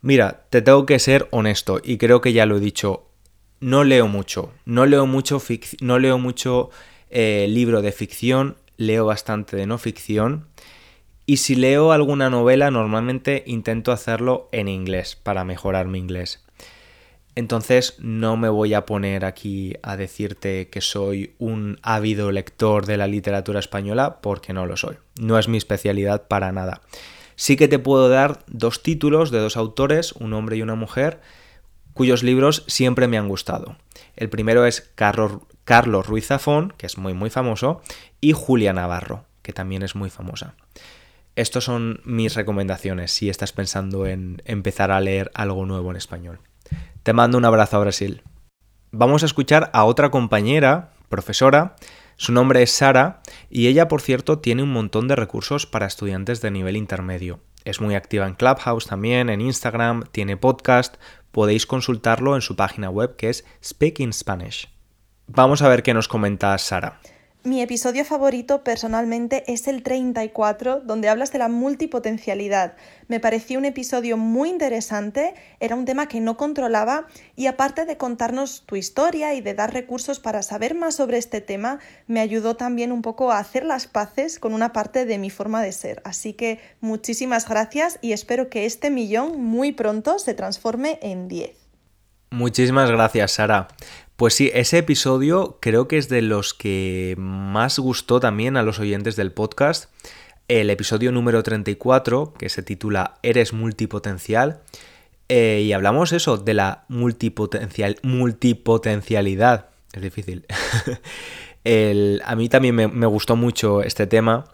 Mira, 0.03 0.45
te 0.51 0.63
tengo 0.63 0.87
que 0.87 0.99
ser 0.99 1.29
honesto 1.31 1.81
y 1.83 1.99
creo 1.99 2.21
que 2.21 2.33
ya 2.33 2.47
lo 2.47 2.57
he 2.57 2.61
dicho, 2.61 3.07
no 3.61 3.85
leo 3.85 4.09
mucho, 4.09 4.53
no 4.65 4.87
leo 4.87 5.07
mucho, 5.07 5.43
no 5.81 5.99
leo 5.99 6.19
mucho 6.19 6.71
eh, 7.11 7.47
libro 7.49 7.83
de 7.83 7.93
ficción, 7.93 8.57
leo 8.77 9.05
bastante 9.05 9.57
de 9.57 9.67
no 9.67 9.77
ficción 9.77 10.47
y 11.27 11.37
si 11.37 11.55
leo 11.55 11.93
alguna 11.93 12.31
novela 12.31 12.71
normalmente 12.71 13.45
intento 13.47 13.93
hacerlo 13.93 14.49
en 14.53 14.69
inglés 14.69 15.17
para 15.17 15.45
mejorar 15.45 15.87
mi 15.87 15.99
inglés. 15.99 16.43
Entonces 17.37 17.95
no 18.01 18.37
me 18.37 18.49
voy 18.49 18.75
a 18.75 18.85
poner 18.87 19.25
aquí 19.25 19.75
a 19.83 19.97
decirte 19.97 20.69
que 20.69 20.81
soy 20.81 21.35
un 21.39 21.79
ávido 21.83 22.33
lector 22.33 22.87
de 22.87 22.97
la 22.97 23.07
literatura 23.07 23.61
española 23.61 24.21
porque 24.21 24.53
no 24.53 24.67
lo 24.67 24.77
soy. 24.77 24.97
No 25.21 25.39
es 25.39 25.47
mi 25.47 25.57
especialidad 25.57 26.27
para 26.27 26.51
nada. 26.51 26.81
Sí 27.41 27.57
que 27.57 27.69
te 27.69 27.79
puedo 27.79 28.11
dar 28.11 28.45
dos 28.49 28.83
títulos 28.83 29.31
de 29.31 29.39
dos 29.39 29.57
autores, 29.57 30.13
un 30.13 30.35
hombre 30.35 30.59
y 30.59 30.63
una 30.63 30.75
mujer, 30.75 31.23
cuyos 31.95 32.23
libros 32.23 32.65
siempre 32.67 33.09
me 33.09 33.17
han 33.17 33.29
gustado. 33.29 33.77
El 34.15 34.29
primero 34.29 34.67
es 34.67 34.93
Carlos, 34.95 36.07
Ruiz 36.07 36.27
Zafón, 36.27 36.75
que 36.77 36.85
es 36.85 36.99
muy 36.99 37.15
muy 37.15 37.31
famoso, 37.31 37.81
y 38.21 38.33
Julia 38.33 38.75
Navarro, 38.75 39.25
que 39.41 39.55
también 39.55 39.83
es 39.83 39.95
muy 39.95 40.11
famosa. 40.11 40.55
Estos 41.35 41.65
son 41.65 42.03
mis 42.05 42.35
recomendaciones 42.35 43.11
si 43.11 43.31
estás 43.31 43.53
pensando 43.53 44.07
en 44.07 44.43
empezar 44.45 44.91
a 44.91 45.01
leer 45.01 45.31
algo 45.33 45.65
nuevo 45.65 45.91
en 45.91 45.97
español. 45.97 46.41
Te 47.05 47.15
mando 47.15 47.39
un 47.39 47.47
abrazo 47.47 47.79
a 47.79 47.81
Brasil. 47.81 48.23
Vamos 48.91 49.23
a 49.23 49.27
escuchar 49.27 49.71
a 49.73 49.85
otra 49.85 50.11
compañera, 50.11 50.93
profesora, 51.09 51.75
su 52.21 52.33
nombre 52.33 52.63
es 52.63 52.71
Sara 52.71 53.23
y 53.49 53.69
ella, 53.69 53.89
por 53.89 54.03
cierto, 54.03 54.41
tiene 54.41 54.63
un 54.63 54.71
montón 54.71 55.09
de 55.09 55.17
recursos 55.17 55.65
para 55.65 55.87
estudiantes 55.87 56.43
de 56.43 56.51
nivel 56.51 56.77
intermedio. 56.77 57.41
Es 57.65 57.81
muy 57.81 57.95
activa 57.95 58.27
en 58.27 58.35
Clubhouse 58.35 58.87
también, 58.87 59.31
en 59.31 59.41
Instagram, 59.41 60.05
tiene 60.13 60.37
podcast, 60.37 60.97
podéis 61.31 61.65
consultarlo 61.65 62.35
en 62.35 62.43
su 62.43 62.57
página 62.57 62.91
web 62.91 63.17
que 63.17 63.31
es 63.31 63.47
Speaking 63.65 64.13
Spanish. 64.13 64.69
Vamos 65.29 65.63
a 65.63 65.69
ver 65.71 65.83
qué 65.83 65.95
nos 65.95 66.09
comenta 66.09 66.59
Sara. 66.59 67.01
Mi 67.43 67.63
episodio 67.63 68.05
favorito 68.05 68.63
personalmente 68.65 69.51
es 69.51 69.67
el 69.67 69.83
34, 69.83 70.81
donde 70.81 71.09
hablas 71.09 71.33
de 71.33 71.39
la 71.39 71.49
multipotencialidad. 71.49 72.75
Me 73.09 73.19
pareció 73.19 73.59
un 73.59 73.65
episodio 73.65 74.19
muy 74.19 74.51
interesante, 74.51 75.33
era 75.59 75.75
un 75.75 75.87
tema 75.87 76.07
que 76.07 76.21
no 76.21 76.37
controlaba 76.37 77.07
y 77.37 77.47
aparte 77.47 77.87
de 77.87 77.97
contarnos 77.97 78.65
tu 78.67 78.77
historia 78.77 79.33
y 79.33 79.41
de 79.41 79.55
dar 79.55 79.73
recursos 79.73 80.21
para 80.21 80.43
saber 80.43 80.75
más 80.75 80.97
sobre 80.97 81.17
este 81.17 81.41
tema, 81.41 81.79
me 82.07 82.21
ayudó 82.21 82.57
también 82.57 82.93
un 82.93 83.01
poco 83.01 83.33
a 83.33 83.39
hacer 83.39 83.65
las 83.65 83.87
paces 83.87 84.39
con 84.39 84.53
una 84.53 84.75
parte 84.75 85.07
de 85.07 85.17
mi 85.17 85.31
forma 85.31 85.63
de 85.63 85.73
ser. 85.73 86.03
Así 86.05 86.35
que 86.35 86.61
muchísimas 86.83 87.49
gracias 87.49 87.99
y 88.03 88.13
espero 88.13 88.51
que 88.51 88.67
este 88.67 88.91
millón 88.91 89.43
muy 89.43 89.73
pronto 89.73 90.19
se 90.19 90.35
transforme 90.35 90.99
en 91.01 91.27
10. 91.29 91.53
Muchísimas 92.33 92.91
gracias, 92.91 93.33
Sara. 93.33 93.67
Pues 94.21 94.35
sí, 94.35 94.51
ese 94.53 94.77
episodio 94.77 95.57
creo 95.63 95.89
que 95.89 95.97
es 95.97 96.11
de 96.11 96.21
los 96.21 96.53
que 96.53 97.15
más 97.17 97.79
gustó 97.79 98.21
también 98.21 98.59
a 98.59 98.63
los 98.63 98.79
oyentes 98.79 99.17
del 99.17 99.33
podcast. 99.33 99.91
El 100.47 100.69
episodio 100.69 101.11
número 101.11 101.43
34, 101.43 102.35
que 102.35 102.51
se 102.51 102.63
titula 102.63 103.15
Eres 103.23 103.55
multipotencial. 103.55 104.61
Eh, 105.31 105.63
y 105.65 105.73
hablamos 105.73 106.13
eso, 106.13 106.37
de 106.37 106.53
la 106.53 106.85
multipotencial, 106.89 107.97
multipotencialidad. 108.03 109.71
Es 109.95 110.03
difícil. 110.03 110.45
a 112.23 112.37
mí 112.37 112.49
también 112.51 112.75
me, 112.75 113.07
gustó 113.07 113.37
mucho 113.37 113.83
este 113.83 114.07
tema. 114.07 114.53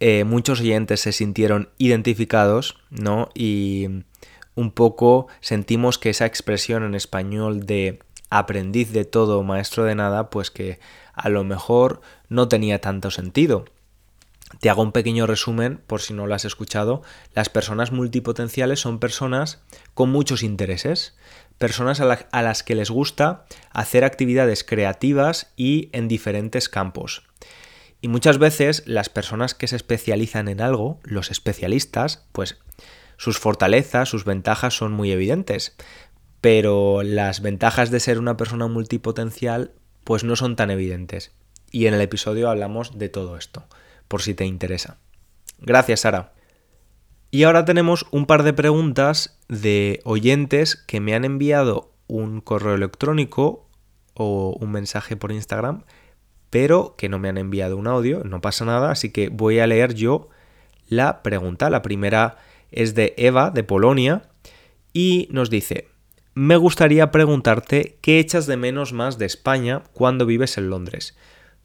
Eh, 0.00 0.24
muchos 0.24 0.60
oyentes 0.60 1.00
se 1.00 1.12
sintieron 1.12 1.70
identificados, 1.78 2.76
¿no? 2.90 3.30
Y 3.34 3.86
un 4.58 4.72
poco 4.72 5.28
sentimos 5.40 5.98
que 5.98 6.10
esa 6.10 6.26
expresión 6.26 6.82
en 6.82 6.96
español 6.96 7.64
de 7.64 8.00
aprendiz 8.30 8.92
de 8.92 9.04
todo, 9.04 9.42
maestro 9.42 9.84
de 9.84 9.94
nada, 9.94 10.30
pues 10.30 10.50
que 10.50 10.78
a 11.14 11.28
lo 11.28 11.44
mejor 11.44 12.00
no 12.28 12.48
tenía 12.48 12.80
tanto 12.80 13.10
sentido. 13.10 13.64
Te 14.60 14.70
hago 14.70 14.82
un 14.82 14.92
pequeño 14.92 15.26
resumen 15.26 15.80
por 15.86 16.00
si 16.00 16.14
no 16.14 16.26
lo 16.26 16.34
has 16.34 16.44
escuchado. 16.44 17.02
Las 17.34 17.48
personas 17.48 17.92
multipotenciales 17.92 18.80
son 18.80 18.98
personas 18.98 19.60
con 19.94 20.10
muchos 20.10 20.42
intereses, 20.42 21.14
personas 21.58 22.00
a, 22.00 22.42
las 22.42 22.62
que 22.62 22.74
les 22.74 22.90
gusta 22.90 23.44
hacer 23.72 24.04
actividades 24.04 24.64
creativas 24.64 25.52
y 25.56 25.90
en 25.92 26.08
diferentes 26.08 26.68
campos. 26.68 27.24
Y 28.00 28.08
muchas 28.08 28.38
veces 28.38 28.84
las 28.86 29.08
personas 29.08 29.54
que 29.54 29.66
se 29.66 29.76
especializan 29.76 30.48
en 30.48 30.60
algo, 30.60 30.98
los 31.02 31.30
especialistas, 31.30 32.24
pues 32.32 32.58
sus 33.16 33.38
fortalezas, 33.38 34.08
sus 34.08 34.24
ventajas 34.24 34.74
son 34.74 34.92
muy 34.92 35.10
evidentes 35.10 35.74
pero 36.40 37.02
las 37.02 37.40
ventajas 37.42 37.90
de 37.90 38.00
ser 38.00 38.18
una 38.18 38.36
persona 38.36 38.66
multipotencial 38.66 39.72
pues 40.04 40.24
no 40.24 40.36
son 40.36 40.56
tan 40.56 40.70
evidentes. 40.70 41.32
Y 41.70 41.86
en 41.86 41.94
el 41.94 42.00
episodio 42.00 42.48
hablamos 42.48 42.98
de 42.98 43.08
todo 43.08 43.36
esto, 43.36 43.64
por 44.08 44.22
si 44.22 44.34
te 44.34 44.46
interesa. 44.46 44.98
Gracias, 45.58 46.00
Sara. 46.00 46.32
Y 47.30 47.42
ahora 47.42 47.66
tenemos 47.66 48.06
un 48.10 48.24
par 48.24 48.42
de 48.42 48.54
preguntas 48.54 49.38
de 49.48 50.00
oyentes 50.04 50.76
que 50.76 51.00
me 51.00 51.14
han 51.14 51.26
enviado 51.26 51.92
un 52.06 52.40
correo 52.40 52.74
electrónico 52.74 53.68
o 54.14 54.56
un 54.58 54.72
mensaje 54.72 55.16
por 55.16 55.30
Instagram, 55.30 55.84
pero 56.48 56.94
que 56.96 57.10
no 57.10 57.18
me 57.18 57.28
han 57.28 57.36
enviado 57.36 57.76
un 57.76 57.86
audio, 57.86 58.24
no 58.24 58.40
pasa 58.40 58.64
nada, 58.64 58.90
así 58.90 59.10
que 59.10 59.28
voy 59.28 59.58
a 59.58 59.66
leer 59.66 59.92
yo 59.94 60.30
la 60.88 61.22
pregunta. 61.22 61.68
La 61.68 61.82
primera 61.82 62.38
es 62.70 62.94
de 62.94 63.12
Eva, 63.18 63.50
de 63.50 63.62
Polonia, 63.62 64.30
y 64.94 65.28
nos 65.30 65.50
dice, 65.50 65.88
me 66.38 66.56
gustaría 66.56 67.10
preguntarte 67.10 67.98
qué 68.00 68.20
echas 68.20 68.46
de 68.46 68.56
menos 68.56 68.92
más 68.92 69.18
de 69.18 69.26
España 69.26 69.82
cuando 69.92 70.24
vives 70.24 70.56
en 70.56 70.70
Londres. 70.70 71.16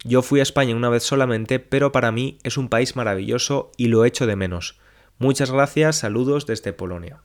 Yo 0.03 0.23
fui 0.23 0.39
a 0.39 0.43
España 0.43 0.75
una 0.75 0.89
vez 0.89 1.03
solamente, 1.03 1.59
pero 1.59 1.91
para 1.91 2.11
mí 2.11 2.39
es 2.41 2.57
un 2.57 2.69
país 2.69 2.95
maravilloso 2.95 3.69
y 3.77 3.89
lo 3.89 4.03
echo 4.03 4.25
de 4.25 4.35
menos. 4.35 4.79
Muchas 5.19 5.51
gracias, 5.51 5.97
saludos 5.97 6.47
desde 6.47 6.73
Polonia. 6.73 7.21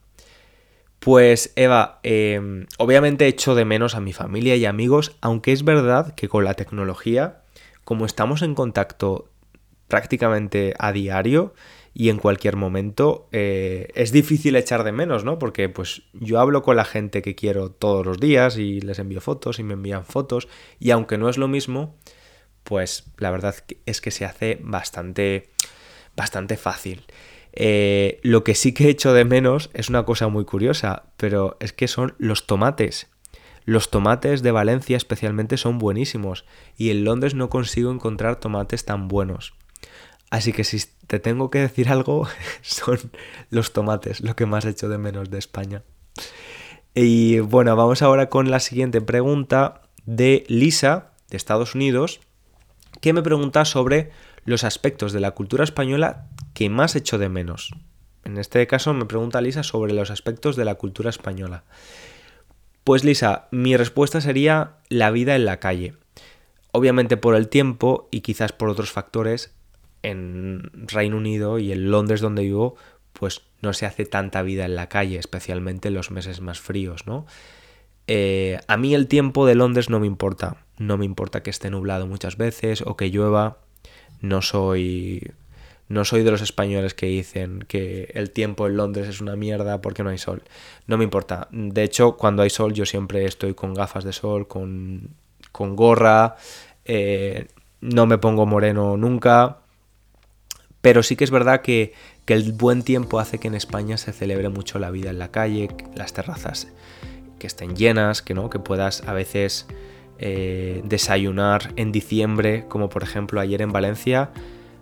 Pues 0.98 1.54
Eva, 1.56 2.00
em, 2.02 2.66
obviamente 2.76 3.26
echo 3.26 3.54
de 3.54 3.64
menos 3.64 3.94
a 3.94 4.00
mi 4.00 4.12
familia 4.12 4.54
y 4.56 4.66
amigos, 4.66 5.16
aunque 5.22 5.52
es 5.52 5.64
verdad 5.64 6.14
que 6.14 6.28
con 6.28 6.44
la 6.44 6.52
tecnología, 6.52 7.44
como 7.82 8.04
estamos 8.04 8.42
en 8.42 8.54
contacto 8.54 9.30
prácticamente 9.88 10.74
a 10.78 10.92
diario, 10.92 11.54
y 11.98 12.10
en 12.10 12.18
cualquier 12.18 12.54
momento 12.54 13.28
eh, 13.32 13.88
es 13.96 14.12
difícil 14.12 14.54
echar 14.54 14.84
de 14.84 14.92
menos, 14.92 15.24
¿no? 15.24 15.40
Porque 15.40 15.68
pues 15.68 16.02
yo 16.12 16.38
hablo 16.38 16.62
con 16.62 16.76
la 16.76 16.84
gente 16.84 17.22
que 17.22 17.34
quiero 17.34 17.72
todos 17.72 18.06
los 18.06 18.20
días 18.20 18.56
y 18.56 18.80
les 18.80 19.00
envío 19.00 19.20
fotos 19.20 19.58
y 19.58 19.64
me 19.64 19.74
envían 19.74 20.04
fotos 20.04 20.46
y 20.78 20.92
aunque 20.92 21.18
no 21.18 21.28
es 21.28 21.38
lo 21.38 21.48
mismo, 21.48 21.96
pues 22.62 23.10
la 23.16 23.32
verdad 23.32 23.56
es 23.84 24.00
que 24.00 24.12
se 24.12 24.24
hace 24.24 24.60
bastante, 24.62 25.50
bastante 26.14 26.56
fácil. 26.56 27.04
Eh, 27.52 28.20
lo 28.22 28.44
que 28.44 28.54
sí 28.54 28.72
que 28.72 28.90
echo 28.90 29.12
de 29.12 29.24
menos 29.24 29.68
es 29.74 29.88
una 29.88 30.04
cosa 30.04 30.28
muy 30.28 30.44
curiosa, 30.44 31.06
pero 31.16 31.56
es 31.58 31.72
que 31.72 31.88
son 31.88 32.14
los 32.18 32.46
tomates. 32.46 33.08
Los 33.64 33.90
tomates 33.90 34.42
de 34.42 34.52
Valencia 34.52 34.96
especialmente 34.96 35.56
son 35.56 35.80
buenísimos 35.80 36.44
y 36.76 36.90
en 36.90 37.02
Londres 37.02 37.34
no 37.34 37.50
consigo 37.50 37.90
encontrar 37.90 38.38
tomates 38.38 38.84
tan 38.84 39.08
buenos. 39.08 39.54
Así 40.30 40.52
que 40.52 40.64
si 40.64 40.78
te 41.06 41.18
tengo 41.18 41.50
que 41.50 41.58
decir 41.58 41.88
algo, 41.88 42.28
son 42.62 42.98
los 43.50 43.72
tomates, 43.72 44.20
lo 44.20 44.36
que 44.36 44.46
más 44.46 44.64
he 44.64 44.70
hecho 44.70 44.88
de 44.88 44.98
menos 44.98 45.30
de 45.30 45.38
España. 45.38 45.82
Y 46.94 47.38
bueno, 47.40 47.76
vamos 47.76 48.02
ahora 48.02 48.28
con 48.28 48.50
la 48.50 48.60
siguiente 48.60 49.00
pregunta 49.00 49.82
de 50.04 50.44
Lisa, 50.48 51.12
de 51.30 51.36
Estados 51.36 51.74
Unidos, 51.74 52.20
que 53.00 53.12
me 53.12 53.22
pregunta 53.22 53.64
sobre 53.64 54.10
los 54.44 54.64
aspectos 54.64 55.12
de 55.12 55.20
la 55.20 55.32
cultura 55.32 55.64
española 55.64 56.26
que 56.54 56.70
más 56.70 56.94
he 56.94 56.98
hecho 56.98 57.18
de 57.18 57.28
menos. 57.28 57.70
En 58.24 58.36
este 58.38 58.66
caso 58.66 58.92
me 58.94 59.04
pregunta 59.06 59.40
Lisa 59.40 59.62
sobre 59.62 59.92
los 59.92 60.10
aspectos 60.10 60.56
de 60.56 60.64
la 60.64 60.74
cultura 60.74 61.10
española. 61.10 61.64
Pues 62.84 63.04
Lisa, 63.04 63.48
mi 63.50 63.76
respuesta 63.76 64.20
sería 64.20 64.78
la 64.88 65.10
vida 65.10 65.36
en 65.36 65.44
la 65.44 65.60
calle. 65.60 65.94
obviamente 66.72 67.16
por 67.16 67.34
el 67.34 67.48
tiempo 67.48 68.08
y 68.10 68.20
quizás 68.20 68.52
por 68.52 68.68
otros 68.68 68.92
factores, 68.92 69.52
en 70.02 70.70
Reino 70.86 71.16
Unido 71.16 71.58
y 71.58 71.72
en 71.72 71.90
Londres 71.90 72.20
donde 72.20 72.42
vivo, 72.42 72.76
pues 73.12 73.42
no 73.60 73.72
se 73.72 73.86
hace 73.86 74.04
tanta 74.06 74.42
vida 74.42 74.64
en 74.64 74.76
la 74.76 74.88
calle, 74.88 75.18
especialmente 75.18 75.88
en 75.88 75.94
los 75.94 76.10
meses 76.10 76.40
más 76.40 76.60
fríos, 76.60 77.06
¿no? 77.06 77.26
Eh, 78.06 78.58
a 78.66 78.76
mí 78.78 78.94
el 78.94 79.06
tiempo 79.06 79.46
de 79.46 79.54
Londres 79.54 79.90
no 79.90 80.00
me 80.00 80.06
importa. 80.06 80.56
No 80.78 80.96
me 80.96 81.04
importa 81.04 81.42
que 81.42 81.50
esté 81.50 81.70
nublado 81.70 82.06
muchas 82.06 82.36
veces 82.36 82.82
o 82.84 82.96
que 82.96 83.10
llueva. 83.10 83.58
No 84.20 84.42
soy. 84.42 85.32
No 85.88 86.04
soy 86.04 86.22
de 86.22 86.30
los 86.30 86.42
españoles 86.42 86.94
que 86.94 87.06
dicen 87.06 87.64
que 87.66 88.10
el 88.14 88.30
tiempo 88.30 88.66
en 88.66 88.76
Londres 88.76 89.08
es 89.08 89.20
una 89.20 89.36
mierda 89.36 89.80
porque 89.80 90.02
no 90.02 90.10
hay 90.10 90.18
sol. 90.18 90.42
No 90.86 90.98
me 90.98 91.04
importa. 91.04 91.48
De 91.50 91.82
hecho, 91.82 92.16
cuando 92.16 92.42
hay 92.42 92.50
sol 92.50 92.72
yo 92.72 92.84
siempre 92.86 93.24
estoy 93.24 93.54
con 93.54 93.74
gafas 93.74 94.04
de 94.04 94.12
sol, 94.12 94.48
con, 94.48 95.10
con 95.52 95.76
gorra. 95.76 96.36
Eh, 96.84 97.46
no 97.80 98.06
me 98.06 98.18
pongo 98.18 98.46
moreno 98.46 98.96
nunca. 98.96 99.58
Pero 100.80 101.02
sí 101.02 101.16
que 101.16 101.24
es 101.24 101.30
verdad 101.30 101.62
que, 101.62 101.92
el 102.26 102.52
buen 102.52 102.82
tiempo 102.82 103.20
hace 103.20 103.38
que 103.38 103.48
en 103.48 103.54
España 103.54 103.96
se 103.96 104.12
celebre 104.12 104.50
mucho 104.50 104.78
la 104.78 104.90
vida 104.90 105.08
en 105.08 105.18
la 105.18 105.30
calle, 105.30 105.70
las 105.94 106.12
terrazas 106.12 106.68
que 107.38 107.46
estén 107.46 107.74
llenas, 107.74 108.20
que 108.20 108.34
no, 108.34 108.50
que 108.50 108.58
puedas 108.58 109.02
a 109.08 109.14
veces 109.14 109.66
eh, 110.18 110.82
desayunar 110.84 111.72
en 111.76 111.90
diciembre, 111.90 112.66
como 112.68 112.90
por 112.90 113.02
ejemplo 113.02 113.40
ayer 113.40 113.62
en 113.62 113.72
Valencia 113.72 114.30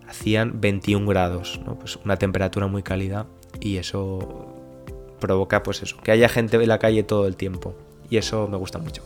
hacían 0.09 0.61
21 0.61 1.07
grados, 1.07 1.61
¿no? 1.65 1.79
pues 1.79 1.97
una 2.05 2.17
temperatura 2.17 2.67
muy 2.67 2.83
cálida 2.83 3.27
y 3.61 3.77
eso 3.77 4.53
provoca 5.21 5.63
pues 5.63 5.83
eso, 5.83 5.97
que 6.03 6.11
haya 6.11 6.29
gente 6.29 6.57
en 6.57 6.69
la 6.69 6.81
calle 6.81 7.05
todo 7.05 7.29
el 7.29 7.37
tiempo 7.37 7.77
y 8.11 8.17
eso 8.17 8.49
me 8.49 8.57
gusta 8.57 8.79
mucho. 8.79 9.03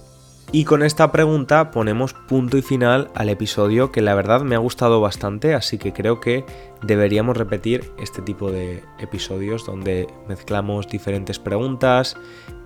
Y 0.52 0.64
con 0.64 0.82
esta 0.82 1.12
pregunta 1.12 1.70
ponemos 1.70 2.12
punto 2.12 2.58
y 2.58 2.62
final 2.62 3.10
al 3.14 3.28
episodio 3.28 3.92
que 3.92 4.02
la 4.02 4.14
verdad 4.14 4.40
me 4.40 4.56
ha 4.56 4.58
gustado 4.58 5.00
bastante, 5.00 5.54
así 5.54 5.78
que 5.78 5.92
creo 5.92 6.20
que 6.20 6.44
deberíamos 6.82 7.36
repetir 7.36 7.92
este 8.00 8.20
tipo 8.20 8.50
de 8.50 8.82
episodios 8.98 9.64
donde 9.64 10.08
mezclamos 10.26 10.88
diferentes 10.88 11.38
preguntas 11.38 12.16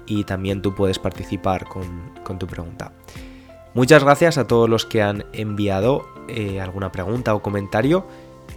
y 0.07 0.25
también 0.25 0.63
tú 0.63 0.75
puedes 0.75 0.99
participar 0.99 1.67
con, 1.67 2.39
tu 2.39 2.47
pregunta. 2.47 2.93
Muchas 3.75 4.03
gracias 4.03 4.39
a 4.39 4.47
todos 4.47 4.69
los 4.69 4.87
que 4.87 5.03
han 5.03 5.27
enviado 5.35 6.07
eh, 6.29 6.63
alguna 6.63 6.91
pregunta 6.91 7.35
o 7.35 7.43
comentario 7.43 8.07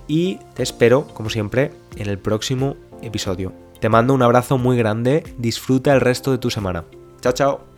y 0.07 0.39
te 0.53 0.63
espero, 0.63 1.05
como 1.07 1.29
siempre, 1.29 1.73
en 1.97 2.07
el 2.07 2.17
próximo 2.17 2.77
episodio. 3.01 3.51
Te 3.81 3.89
mando 3.89 4.13
un 4.13 4.21
abrazo 4.21 4.57
muy 4.57 4.77
grande, 4.77 5.23
disfruta 5.37 5.93
el 5.93 5.99
resto 5.99 6.31
de 6.31 6.37
tu 6.37 6.49
semana. 6.49 6.85
Chao, 7.19 7.33
chao. 7.33 7.76